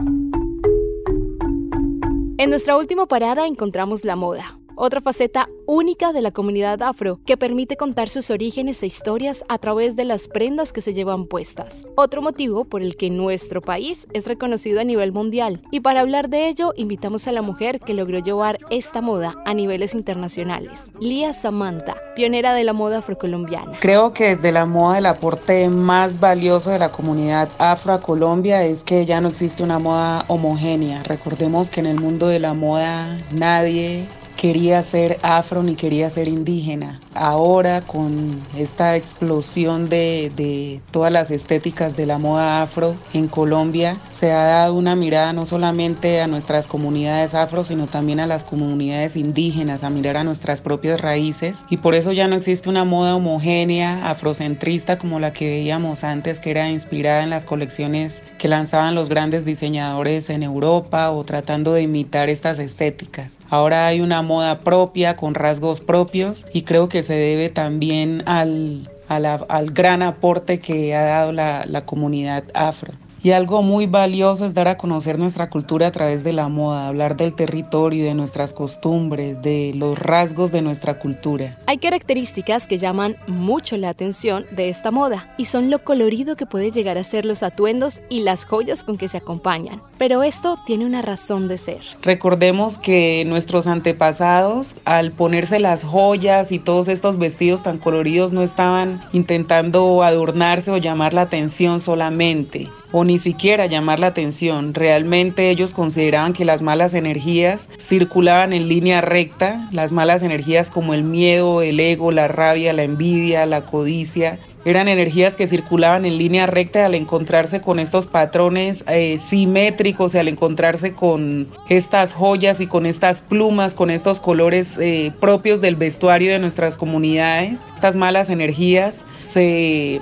En 2.39 2.49
nuestra 2.49 2.77
última 2.77 3.05
parada 3.05 3.45
encontramos 3.45 4.05
la 4.05 4.15
moda, 4.15 4.57
otra 4.79 5.01
faceta 5.01 5.49
única 5.67 6.13
de 6.13 6.21
la 6.21 6.31
comunidad 6.31 6.81
afro 6.81 7.19
que 7.25 7.35
permite 7.35 7.75
contar 7.75 8.07
sus 8.07 8.29
orígenes 8.31 8.81
e 8.81 8.87
historias 8.87 9.43
a 9.49 9.57
través 9.57 9.97
de 9.97 10.05
las 10.05 10.29
prendas 10.29 10.71
que 10.71 10.79
se 10.79 10.93
llevan 10.93 11.25
puestas. 11.25 11.85
Otro 11.95 12.21
motivo 12.21 12.63
por 12.63 12.81
el 12.81 12.95
que 12.95 13.09
nuestro 13.09 13.61
país 13.61 14.07
es 14.13 14.25
reconocido 14.25 14.79
a 14.79 14.85
nivel 14.85 15.11
mundial. 15.11 15.61
Y 15.69 15.81
para 15.81 15.99
hablar 15.99 16.29
de 16.29 16.47
ello, 16.47 16.73
invitamos 16.77 17.27
a 17.27 17.33
la 17.33 17.41
mujer 17.41 17.81
que 17.81 17.93
logró 17.93 18.19
llevar 18.19 18.57
esta 18.69 19.01
moda 19.01 19.35
a 19.45 19.53
niveles 19.53 19.93
internacionales, 19.93 20.93
Lía 21.01 21.33
Samantha, 21.33 21.97
pionera 22.15 22.53
de 22.53 22.63
la 22.63 22.71
moda 22.71 22.99
afrocolombiana. 22.99 23.77
Creo 23.81 24.13
que 24.13 24.35
desde 24.35 24.53
la 24.53 24.65
moda 24.65 24.99
el 24.99 25.07
aporte 25.07 25.67
más 25.67 26.21
valioso 26.21 26.69
de 26.69 26.79
la 26.79 26.89
comunidad 26.89 27.49
afro 27.57 27.91
a 27.91 27.99
Colombia 27.99 28.63
es 28.63 28.83
que 28.83 29.05
ya 29.05 29.19
no 29.19 29.27
existe 29.27 29.61
una 29.61 29.77
moda 29.77 30.23
homogénea. 30.29 31.03
Recordemos 31.03 31.69
que 31.69 31.81
en 31.81 31.87
el 31.87 31.99
mundo 31.99 32.27
de 32.27 32.39
la 32.39 32.53
moda 32.53 33.19
nadie 33.35 34.07
quería 34.39 34.81
ser 34.83 35.17
afro 35.21 35.63
ni 35.63 35.75
quería 35.75 36.09
ser 36.09 36.29
indígena. 36.29 37.01
Ahora 37.13 37.81
con 37.81 38.31
esta 38.57 38.95
explosión 38.95 39.85
de, 39.89 40.31
de, 40.33 40.79
todas 40.91 41.11
las 41.11 41.29
estéticas 41.29 41.97
de 41.97 42.05
la 42.05 42.19
moda 42.19 42.61
afro 42.61 42.95
en 43.13 43.27
Colombia, 43.27 43.97
se 44.09 44.31
ha 44.31 44.43
dado 44.43 44.75
una 44.75 44.95
mirada 44.95 45.33
no 45.33 45.45
solamente 45.45 46.21
a 46.21 46.27
nuestras 46.27 46.67
comunidades 46.67 47.33
afro, 47.33 47.65
sino 47.65 47.87
también 47.87 48.21
a 48.21 48.27
las 48.27 48.45
comunidades 48.45 49.17
indígenas, 49.17 49.83
a 49.83 49.89
mirar 49.89 50.15
a 50.15 50.23
nuestras 50.23 50.61
propias 50.61 51.01
raíces. 51.01 51.59
Y 51.69 51.75
por 51.75 51.93
eso 51.93 52.13
ya 52.13 52.29
no 52.29 52.37
existe 52.37 52.69
una 52.69 52.85
moda 52.85 53.15
homogénea, 53.15 54.09
afrocentrista 54.09 54.97
como 54.97 55.19
la 55.19 55.33
que 55.33 55.49
veíamos 55.49 56.05
antes, 56.05 56.39
que 56.39 56.51
era 56.51 56.69
inspirada 56.69 57.23
en 57.23 57.29
las 57.29 57.43
colecciones 57.43 58.23
que 58.37 58.47
lanzaban 58.47 58.95
los 58.95 59.09
grandes 59.09 59.43
diseñadores 59.43 60.29
en 60.29 60.43
Europa 60.43 61.11
o 61.11 61.25
tratando 61.25 61.73
de 61.73 61.81
imitar 61.81 62.29
estas 62.29 62.57
estéticas. 62.57 63.37
Ahora 63.49 63.87
hay 63.87 63.99
una 63.99 64.21
moda 64.29 64.59
propia, 64.59 65.15
con 65.15 65.33
rasgos 65.33 65.81
propios, 65.81 66.45
y 66.53 66.61
creo 66.61 66.87
que 66.87 67.01
se 67.01 67.13
debe 67.13 67.49
también 67.49 68.23
al, 68.27 68.87
al 69.07 69.71
gran 69.71 70.03
aporte 70.03 70.59
que 70.59 70.95
ha 70.95 71.01
dado 71.01 71.31
la, 71.31 71.65
la 71.65 71.85
comunidad 71.85 72.43
afro. 72.53 72.93
Y 73.21 73.31
algo 73.31 73.61
muy 73.61 73.85
valioso 73.85 74.45
es 74.45 74.53
dar 74.53 74.69
a 74.69 74.77
conocer 74.77 75.19
nuestra 75.19 75.49
cultura 75.49 75.87
a 75.87 75.91
través 75.91 76.23
de 76.23 76.31
la 76.31 76.47
moda, 76.47 76.87
hablar 76.87 77.17
del 77.17 77.33
territorio, 77.33 78.05
de 78.05 78.13
nuestras 78.13 78.53
costumbres, 78.53 79.41
de 79.41 79.73
los 79.75 79.99
rasgos 79.99 80.51
de 80.51 80.61
nuestra 80.61 80.99
cultura. 80.99 81.57
Hay 81.65 81.79
características 81.79 82.65
que 82.65 82.77
llaman 82.77 83.17
mucho 83.27 83.75
la 83.75 83.89
atención 83.89 84.45
de 84.51 84.69
esta 84.69 84.91
moda 84.91 85.27
y 85.37 85.45
son 85.45 85.69
lo 85.69 85.79
colorido 85.79 86.37
que 86.37 86.45
puede 86.45 86.71
llegar 86.71 86.97
a 86.97 87.03
ser 87.03 87.25
los 87.25 87.43
atuendos 87.43 88.01
y 88.09 88.21
las 88.21 88.45
joyas 88.45 88.85
con 88.85 88.97
que 88.97 89.09
se 89.09 89.17
acompañan. 89.17 89.81
Pero 89.97 90.23
esto 90.23 90.57
tiene 90.65 90.85
una 90.85 91.01
razón 91.01 91.49
de 91.49 91.57
ser. 91.57 91.81
Recordemos 92.01 92.77
que 92.77 93.25
nuestros 93.27 93.67
antepasados, 93.67 94.75
al 94.85 95.11
ponerse 95.11 95.59
las 95.59 95.83
joyas 95.83 96.53
y 96.53 96.59
todos 96.59 96.87
estos 96.87 97.19
vestidos 97.19 97.63
tan 97.63 97.79
coloridos, 97.79 98.31
no 98.31 98.43
estaban 98.43 99.03
intentando 99.11 100.03
adornarse 100.03 100.71
o 100.71 100.77
llamar 100.77 101.13
la 101.13 101.23
atención 101.23 101.81
solamente 101.81 102.69
o 102.91 103.03
ni 103.03 103.19
siquiera 103.19 103.65
llamar 103.65 103.99
la 103.99 104.07
atención. 104.07 104.73
Realmente 104.73 105.49
ellos 105.49 105.73
consideraban 105.73 106.33
que 106.33 106.45
las 106.45 106.61
malas 106.61 106.93
energías 106.93 107.69
circulaban 107.77 108.53
en 108.53 108.67
línea 108.67 109.01
recta, 109.01 109.69
las 109.71 109.91
malas 109.91 110.21
energías 110.21 110.71
como 110.71 110.93
el 110.93 111.03
miedo, 111.03 111.61
el 111.61 111.79
ego, 111.79 112.11
la 112.11 112.27
rabia, 112.27 112.73
la 112.73 112.83
envidia, 112.83 113.45
la 113.45 113.61
codicia, 113.61 114.39
eran 114.65 114.89
energías 114.89 115.35
que 115.35 115.47
circulaban 115.47 116.05
en 116.05 116.17
línea 116.17 116.45
recta 116.45 116.85
al 116.85 116.93
encontrarse 116.93 117.61
con 117.61 117.79
estos 117.79 118.07
patrones 118.07 118.83
eh, 118.87 119.17
simétricos 119.17 120.13
y 120.13 120.17
al 120.17 120.27
encontrarse 120.27 120.93
con 120.93 121.47
estas 121.69 122.13
joyas 122.13 122.59
y 122.59 122.67
con 122.67 122.85
estas 122.85 123.21
plumas, 123.21 123.73
con 123.73 123.89
estos 123.89 124.19
colores 124.19 124.77
eh, 124.77 125.13
propios 125.21 125.61
del 125.61 125.77
vestuario 125.77 126.31
de 126.33 126.39
nuestras 126.39 126.75
comunidades. 126.75 127.59
Estas 127.73 127.95
malas 127.95 128.29
energías 128.29 129.05
se 129.21 130.01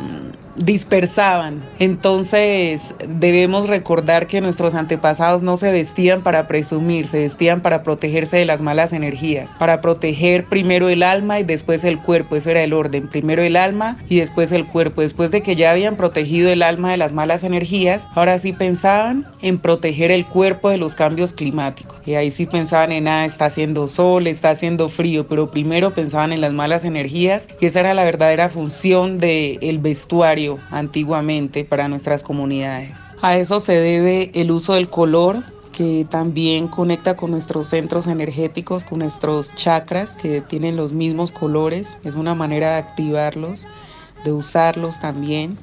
dispersaban. 0.58 1.62
Entonces 1.80 2.94
debemos 3.08 3.68
recordar 3.68 4.28
que 4.28 4.42
nuestros 4.42 4.74
antepasados 4.76 5.44
no 5.44 5.58
se 5.58 5.72
vestían 5.72 6.22
para 6.22 6.48
presumir, 6.48 7.08
se 7.08 7.20
vestían 7.20 7.62
para 7.62 7.84
protegerse 7.84 8.38
de 8.38 8.46
las 8.46 8.62
malas 8.62 8.94
energías, 8.94 9.50
para 9.60 9.82
proteger 9.82 10.46
primero 10.46 10.90
el 10.90 11.04
alma 11.04 11.40
y 11.40 11.44
después 11.44 11.84
el 11.84 12.00
cuerpo, 12.00 12.36
eso 12.36 12.50
era 12.50 12.64
el 12.64 12.74
orden, 12.74 13.08
primero 13.08 13.44
el 13.44 13.56
alma 13.56 13.98
y 14.10 14.20
después 14.20 14.52
el 14.52 14.66
cuerpo. 14.66 15.02
Después 15.02 15.32
de 15.32 15.42
que 15.42 15.56
ya 15.56 15.72
habían 15.72 15.96
protegido 15.96 16.50
el 16.50 16.64
alma 16.64 16.92
de 16.92 16.98
las 16.98 17.14
malas 17.14 17.44
energías, 17.44 18.08
ahora 18.16 18.40
sí 18.40 18.54
pensaban 18.54 19.26
en 19.42 19.60
proteger 19.60 20.12
el 20.12 20.26
cuerpo 20.26 20.70
de 20.70 20.78
los 20.78 20.96
cambios 20.96 21.34
climáticos. 21.34 21.98
Y 22.06 22.16
ahí 22.16 22.32
sí 22.32 22.46
pensaban 22.46 22.92
en, 22.92 23.08
ah, 23.08 23.26
está 23.26 23.46
haciendo 23.46 23.88
sol, 23.88 24.28
está 24.28 24.52
haciendo 24.52 24.90
frío, 24.90 25.28
pero 25.28 25.52
primero 25.52 25.94
pensaban 25.94 26.32
en 26.32 26.42
las 26.42 26.54
malas 26.54 26.86
energías 26.86 27.48
y 27.60 27.68
esa 27.68 27.82
era 27.82 27.94
la 27.94 28.04
verdadera 28.04 28.50
función 28.50 29.20
del 29.20 29.60
el 29.62 29.80
vestuario 29.80 30.47
antiguamente 30.72 31.66
para 31.66 31.88
nuestras 31.88 32.24
comunidades. 32.24 33.00
A 33.22 33.38
eso 33.38 33.60
se 33.60 33.74
debe 33.74 34.32
el 34.34 34.51
uso 34.51 34.74
del 34.74 34.89
color 34.89 35.44
que 35.72 36.08
también 36.10 36.68
conecta 36.68 37.16
con 37.16 37.30
nuestros 37.30 37.68
centros 37.68 38.08
energéticos, 38.08 38.84
con 38.84 39.00
nuestros 39.00 39.54
chakras 39.54 40.16
que 40.16 40.42
tienen 40.42 40.75
los 40.75 40.92
mismos 40.92 41.32
colores. 41.32 41.98
Es 42.04 42.16
una 42.16 42.34
manera 42.34 42.72
de 42.72 42.77
activarlos, 42.77 43.68
de 44.24 44.32
usarlos 44.32 45.00
también. 45.00 45.56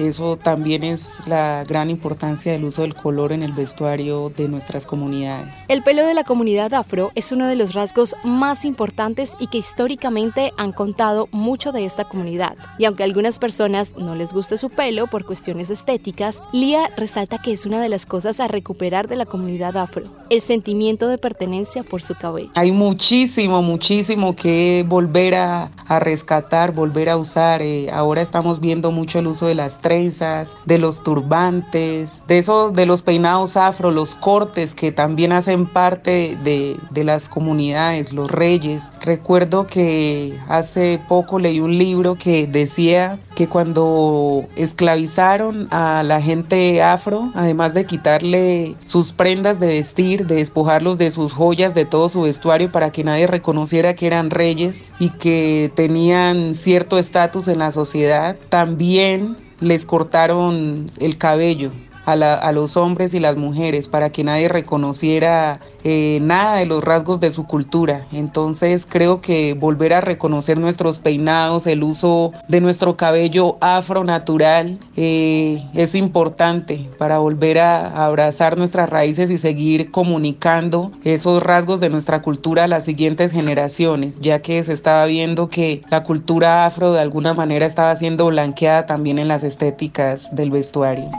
Eso 0.00 0.38
también 0.38 0.82
es 0.82 1.26
la 1.26 1.62
gran 1.64 1.90
importancia 1.90 2.52
del 2.52 2.64
uso 2.64 2.82
del 2.82 2.94
color 2.94 3.32
en 3.32 3.42
el 3.42 3.52
vestuario 3.52 4.30
de 4.34 4.48
nuestras 4.48 4.86
comunidades. 4.86 5.62
El 5.68 5.82
pelo 5.82 6.06
de 6.06 6.14
la 6.14 6.24
comunidad 6.24 6.72
afro 6.72 7.12
es 7.14 7.32
uno 7.32 7.46
de 7.46 7.54
los 7.54 7.74
rasgos 7.74 8.16
más 8.24 8.64
importantes 8.64 9.36
y 9.38 9.48
que 9.48 9.58
históricamente 9.58 10.52
han 10.56 10.72
contado 10.72 11.28
mucho 11.32 11.70
de 11.70 11.84
esta 11.84 12.06
comunidad. 12.06 12.56
Y 12.78 12.86
aunque 12.86 13.02
a 13.02 13.06
algunas 13.06 13.38
personas 13.38 13.94
no 13.96 14.14
les 14.14 14.32
guste 14.32 14.56
su 14.56 14.70
pelo 14.70 15.06
por 15.06 15.26
cuestiones 15.26 15.68
estéticas, 15.68 16.42
Lía 16.52 16.90
resalta 16.96 17.36
que 17.36 17.52
es 17.52 17.66
una 17.66 17.80
de 17.82 17.90
las 17.90 18.06
cosas 18.06 18.40
a 18.40 18.48
recuperar 18.48 19.06
de 19.06 19.16
la 19.16 19.26
comunidad 19.26 19.76
afro, 19.76 20.04
el 20.30 20.40
sentimiento 20.40 21.08
de 21.08 21.18
pertenencia 21.18 21.82
por 21.82 22.00
su 22.00 22.14
cabello. 22.14 22.50
Hay 22.54 22.72
muchísimo, 22.72 23.60
muchísimo 23.60 24.34
que 24.34 24.84
volver 24.88 25.34
a, 25.34 25.70
rescatar, 26.00 26.72
volver 26.72 27.08
a 27.10 27.16
usar. 27.16 27.62
Eh, 27.62 27.90
ahora 27.90 28.22
estamos 28.22 28.60
viendo 28.60 28.92
mucho 28.92 29.18
el 29.18 29.26
uso 29.26 29.46
de 29.46 29.54
las 29.54 29.78
trenzas, 29.90 30.56
de 30.66 30.78
los 30.78 31.02
turbantes, 31.02 32.22
de 32.28 32.38
esos, 32.38 32.72
de 32.74 32.86
los 32.86 33.02
peinados 33.02 33.56
afro, 33.56 33.90
los 33.90 34.14
cortes 34.14 34.72
que 34.72 34.92
también 34.92 35.32
hacen 35.32 35.66
parte 35.66 36.38
de, 36.44 36.76
de 36.90 37.02
las 37.02 37.28
comunidades, 37.28 38.12
los 38.12 38.30
reyes. 38.30 38.84
Recuerdo 39.00 39.66
que 39.66 40.38
hace 40.48 41.00
poco 41.08 41.40
leí 41.40 41.58
un 41.58 41.76
libro 41.76 42.14
que 42.14 42.46
decía 42.46 43.18
que 43.34 43.48
cuando 43.48 44.44
esclavizaron 44.54 45.66
a 45.72 46.04
la 46.04 46.22
gente 46.22 46.84
afro, 46.84 47.32
además 47.34 47.74
de 47.74 47.84
quitarle 47.84 48.76
sus 48.84 49.12
prendas 49.12 49.58
de 49.58 49.66
vestir, 49.66 50.24
de 50.28 50.36
despojarlos 50.36 50.98
de 50.98 51.10
sus 51.10 51.32
joyas, 51.32 51.74
de 51.74 51.84
todo 51.84 52.08
su 52.08 52.22
vestuario 52.22 52.70
para 52.70 52.92
que 52.92 53.02
nadie 53.02 53.26
reconociera 53.26 53.94
que 53.94 54.06
eran 54.06 54.30
reyes 54.30 54.84
y 55.00 55.10
que 55.10 55.72
tenían 55.74 56.54
cierto 56.54 56.96
estatus 56.96 57.48
en 57.48 57.58
la 57.58 57.72
sociedad, 57.72 58.36
también 58.50 59.49
les 59.60 59.84
cortaron 59.84 60.86
el 60.98 61.18
cabello 61.18 61.70
a, 62.06 62.52
los 62.52 62.76
hombres 62.76 63.14
y 63.14 63.20
las 63.20 63.36
mujeres 63.36 63.88
para 63.88 64.10
que 64.10 64.24
nadie 64.24 64.48
reconociera 64.48 65.60
eh, 65.84 66.18
nada 66.20 66.56
de 66.56 66.66
los 66.66 66.84
rasgos 66.84 67.20
de 67.20 67.30
su 67.30 67.46
cultura. 67.46 68.06
Entonces 68.12 68.86
creo 68.86 69.20
que 69.20 69.54
volver 69.54 69.94
a 69.94 70.00
reconocer 70.00 70.58
nuestros 70.58 70.98
peinados, 70.98 71.66
el 71.66 71.82
uso 71.82 72.32
de 72.48 72.60
nuestro 72.60 72.96
cabello 72.96 73.56
afro 73.60 74.04
natural 74.04 74.78
eh, 74.96 75.64
es 75.74 75.94
importante 75.94 76.88
para 76.98 77.18
volver 77.18 77.58
a 77.58 78.04
abrazar 78.04 78.58
nuestras 78.58 78.90
raíces 78.90 79.30
y 79.30 79.38
seguir 79.38 79.90
comunicando 79.90 80.92
esos 81.04 81.42
rasgos 81.42 81.80
de 81.80 81.90
nuestra 81.90 82.22
cultura 82.22 82.64
a 82.64 82.68
las 82.68 82.84
siguientes 82.84 83.32
generaciones, 83.32 84.20
ya 84.20 84.42
que 84.42 84.62
se 84.64 84.72
estaba 84.72 85.04
viendo 85.06 85.48
que 85.48 85.82
la 85.90 86.02
cultura 86.02 86.66
afro 86.66 86.92
de 86.92 87.00
alguna 87.00 87.34
manera 87.34 87.66
estaba 87.66 87.94
siendo 87.96 88.26
blanqueada 88.26 88.86
también 88.86 89.18
en 89.18 89.28
las 89.28 89.44
estéticas 89.44 90.34
del 90.34 90.50
vestuario. 90.50 91.10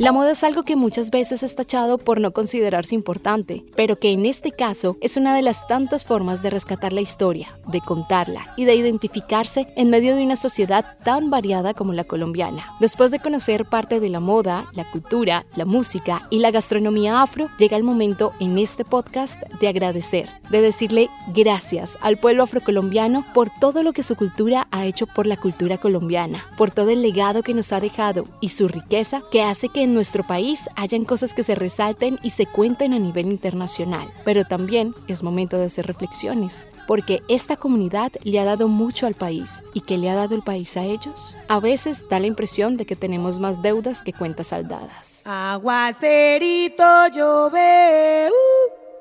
La 0.00 0.10
moda 0.10 0.32
es 0.32 0.42
algo 0.42 0.64
que 0.64 0.74
muchas 0.74 1.12
veces 1.12 1.44
es 1.44 1.54
tachado 1.54 1.98
por 1.98 2.20
no 2.20 2.32
considerarse 2.32 2.96
importante, 2.96 3.64
pero 3.76 3.96
que 3.96 4.10
en 4.10 4.26
este 4.26 4.50
caso 4.50 4.96
es 5.00 5.16
una 5.16 5.36
de 5.36 5.42
las 5.42 5.68
tantas 5.68 6.04
formas 6.04 6.42
de 6.42 6.50
rescatar 6.50 6.92
la 6.92 7.00
historia, 7.00 7.56
de 7.68 7.80
contarla 7.80 8.52
y 8.56 8.64
de 8.64 8.74
identificarse 8.74 9.72
en 9.76 9.90
medio 9.90 10.16
de 10.16 10.24
una 10.24 10.34
sociedad 10.34 10.98
tan 11.04 11.30
variada 11.30 11.74
como 11.74 11.92
la 11.92 12.02
colombiana. 12.02 12.74
Después 12.80 13.12
de 13.12 13.20
conocer 13.20 13.66
parte 13.66 14.00
de 14.00 14.08
la 14.08 14.18
moda, 14.18 14.66
la 14.72 14.90
cultura, 14.90 15.46
la 15.54 15.64
música 15.64 16.26
y 16.28 16.40
la 16.40 16.50
gastronomía 16.50 17.22
afro, 17.22 17.48
llega 17.60 17.76
el 17.76 17.84
momento 17.84 18.32
en 18.40 18.58
este 18.58 18.84
podcast 18.84 19.40
de 19.60 19.68
agradecer, 19.68 20.28
de 20.50 20.60
decirle 20.60 21.08
gracias 21.32 21.96
al 22.00 22.16
pueblo 22.16 22.42
afrocolombiano 22.42 23.24
por 23.32 23.48
todo 23.60 23.84
lo 23.84 23.92
que 23.92 24.02
su 24.02 24.16
cultura 24.16 24.66
ha 24.72 24.86
hecho 24.86 25.06
por 25.06 25.28
la 25.28 25.36
cultura 25.36 25.78
colombiana, 25.78 26.46
por 26.56 26.72
todo 26.72 26.90
el 26.90 27.00
legado 27.00 27.44
que 27.44 27.54
nos 27.54 27.72
ha 27.72 27.78
dejado 27.78 28.26
y 28.40 28.48
su 28.48 28.66
riqueza 28.66 29.22
que 29.30 29.44
hace 29.44 29.68
que 29.68 29.83
en 29.84 29.94
nuestro 29.94 30.24
país 30.24 30.68
hayan 30.76 31.04
cosas 31.04 31.34
que 31.34 31.44
se 31.44 31.54
resalten 31.54 32.18
y 32.22 32.30
se 32.30 32.46
cuenten 32.46 32.92
a 32.94 32.98
nivel 32.98 33.26
internacional. 33.26 34.08
Pero 34.24 34.44
también 34.44 34.94
es 35.06 35.22
momento 35.22 35.58
de 35.58 35.66
hacer 35.66 35.86
reflexiones, 35.86 36.66
porque 36.88 37.22
esta 37.28 37.56
comunidad 37.56 38.10
le 38.22 38.40
ha 38.40 38.44
dado 38.44 38.66
mucho 38.66 39.06
al 39.06 39.14
país 39.14 39.62
y 39.74 39.82
que 39.82 39.98
le 39.98 40.10
ha 40.10 40.14
dado 40.14 40.34
el 40.34 40.42
país 40.42 40.76
a 40.76 40.84
ellos. 40.84 41.36
A 41.48 41.60
veces 41.60 42.06
da 42.08 42.18
la 42.18 42.26
impresión 42.26 42.76
de 42.76 42.86
que 42.86 42.96
tenemos 42.96 43.38
más 43.38 43.62
deudas 43.62 44.02
que 44.02 44.12
cuentas 44.12 44.48
saldadas. 44.48 45.22
Aguacerito 45.26 47.08
llove, 47.14 48.28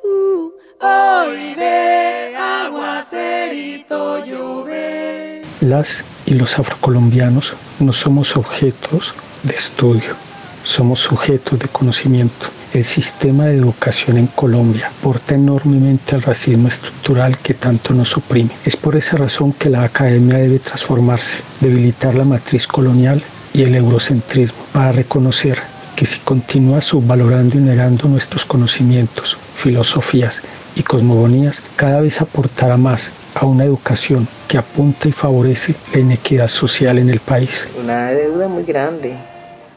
uh, 0.04 0.08
uh, 0.08 0.54
hoy 0.86 1.56
ve, 1.56 2.36
aguacerito 2.36 4.24
llove. 4.24 5.42
Las 5.62 6.04
y 6.26 6.34
los 6.34 6.60
afrocolombianos 6.60 7.54
no 7.80 7.94
somos 7.94 8.36
objetos 8.36 9.14
de 9.44 9.56
estudio 9.56 10.16
somos 10.64 11.00
sujetos 11.00 11.60
de 11.60 11.68
conocimiento. 11.68 12.48
El 12.74 12.84
sistema 12.84 13.46
de 13.46 13.58
educación 13.58 14.18
en 14.18 14.28
Colombia 14.28 14.92
porta 15.02 15.36
enormemente 15.36 16.16
al 16.16 16.24
racismo 16.24 16.68
estructural 16.68 17.38
que 17.38 17.54
tanto 17.54 17.94
nos 17.94 18.18
oprime. 18.18 18.50
Es 18.66 18.76
por 18.76 18.96
esa 18.96 19.18
razón 19.18 19.54
que 19.54 19.70
la 19.70 19.84
academia 19.84 20.40
debe 20.40 20.60
transformarse, 20.60 21.40
debilitar 21.60 22.16
la 22.16 22.24
matriz 22.24 22.66
colonial 22.66 23.22
y 23.54 23.62
el 23.62 23.76
eurocentrismo 23.76 24.58
para 24.72 24.92
reconocer 24.92 25.62
que 25.96 26.08
si 26.08 26.20
continúa 26.22 26.82
subvalorando 26.82 27.58
y 27.58 27.62
negando 27.62 28.08
nuestros 28.10 28.46
conocimientos, 28.46 29.38
filosofías 29.56 30.42
y 30.76 30.82
cosmogonías, 30.82 31.62
cada 31.76 32.02
vez 32.02 32.20
aportará 32.20 32.78
más 32.78 33.12
a 33.36 33.46
una 33.46 33.66
educación 33.66 34.28
que 34.48 34.58
apunta 34.58 35.08
y 35.08 35.12
favorece 35.12 35.76
la 35.94 36.00
inequidad 36.00 36.48
social 36.48 36.98
en 36.98 37.12
el 37.12 37.20
país. 37.20 37.68
Una 37.80 38.08
deuda 38.08 38.48
muy 38.48 38.64
grande 38.64 39.16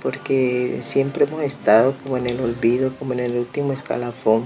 porque 0.06 0.78
siempre 0.82 1.24
hemos 1.24 1.42
estado 1.42 1.92
como 2.04 2.16
en 2.16 2.28
el 2.28 2.38
olvido, 2.38 2.92
como 2.96 3.12
en 3.12 3.18
el 3.18 3.36
último 3.36 3.72
escalafón 3.72 4.44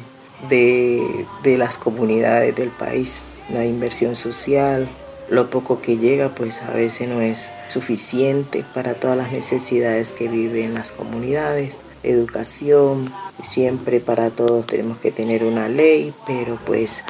de, 0.48 1.26
las 1.44 1.76
comunidades 1.76 2.56
del 2.56 2.70
país. 2.70 3.20
La 3.52 3.66
inversión 3.66 4.16
social, 4.16 4.88
lo 5.28 5.50
poco 5.50 5.82
que 5.82 5.98
llega, 5.98 6.34
pues 6.34 6.62
a 6.62 6.70
veces 6.70 7.08
no 7.08 7.20
es 7.20 7.50
suficiente 7.68 8.64
para 8.72 8.94
todas 8.94 9.18
las 9.18 9.32
necesidades 9.32 10.14
que 10.14 10.28
viven 10.28 10.72
las 10.72 10.92
comunidades. 10.92 11.82
Educación, 12.02 13.12
siempre 13.42 14.00
para 14.00 14.30
todos 14.30 14.64
tenemos 14.64 14.96
que 14.96 15.10
tener 15.10 15.44
una 15.44 15.68
ley, 15.68 16.14
pero 16.26 16.58
pues 16.64 17.04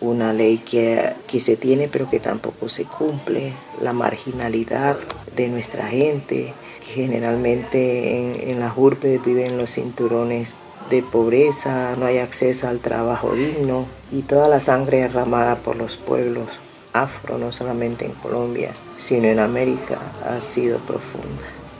una 0.00 0.32
ley 0.32 0.58
que, 0.58 1.12
que 1.26 1.40
se 1.40 1.56
tiene 1.56 1.88
pero 1.88 2.08
que 2.08 2.20
tampoco 2.20 2.68
se 2.68 2.84
cumple. 2.84 3.52
La 3.80 3.92
marginalidad 3.92 4.96
de 5.34 5.48
nuestra 5.48 5.88
gente, 5.88 6.54
generalmente 6.94 8.50
en, 8.50 8.60
las 8.60 8.72
urbes 8.76 9.22
viven 9.24 9.58
los 9.58 9.72
cinturones 9.72 10.54
de 10.90 11.02
pobreza, 11.02 11.96
no 11.98 12.06
hay 12.06 12.18
acceso 12.18 12.68
al 12.68 12.80
trabajo 12.80 13.34
digno 13.34 13.86
y 14.10 14.22
toda 14.22 14.48
la 14.48 14.60
sangre 14.60 14.98
derramada 14.98 15.56
por 15.56 15.76
los 15.76 15.96
pueblos 15.96 16.48
afro, 16.92 17.38
no 17.38 17.52
solamente 17.52 18.06
en 18.06 18.12
Colombia, 18.12 18.70
sino 18.96 19.26
en 19.26 19.40
América, 19.40 19.98
ha 20.24 20.40
sido 20.40 20.78
profunda. 20.78 21.26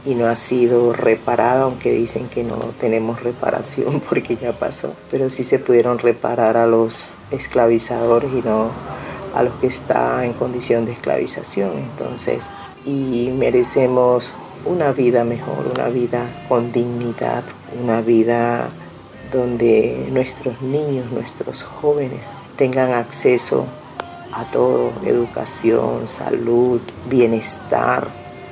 y 0.04 0.14
no 0.14 0.26
ha 0.26 0.36
sido 0.36 0.92
reparada, 0.92 1.62
aunque 1.62 1.90
dicen 1.90 2.28
que 2.28 2.44
no 2.44 2.56
tenemos 2.80 3.24
reparación 3.24 4.00
porque 4.08 4.36
ya 4.36 4.52
pasó, 4.52 4.94
pero 5.10 5.30
sí 5.30 5.42
se 5.42 5.58
pudieron 5.58 5.98
reparar 5.98 6.56
a 6.56 6.66
los 6.66 7.06
esclavizadores 7.32 8.32
y 8.32 8.42
no 8.42 8.70
a 9.34 9.42
los 9.42 9.54
que 9.54 9.66
están 9.66 10.24
en 10.24 10.32
condición 10.32 10.86
de 10.86 10.92
esclavización. 10.92 11.72
Entonces, 11.76 12.44
y 12.84 13.30
merecemos 13.36 14.32
una 14.66 14.92
vida 14.92 15.24
mejor, 15.24 15.72
una 15.74 15.88
vida 15.88 16.24
con 16.48 16.72
dignidad, 16.72 17.44
una 17.82 18.00
vida 18.00 18.68
donde 19.32 20.08
nuestros 20.10 20.62
niños, 20.62 21.10
nuestros 21.12 21.62
jóvenes 21.62 22.30
tengan 22.56 22.92
acceso 22.92 23.66
a 24.32 24.44
todo, 24.50 24.92
educación, 25.04 26.08
salud, 26.08 26.80
bienestar. 27.08 28.08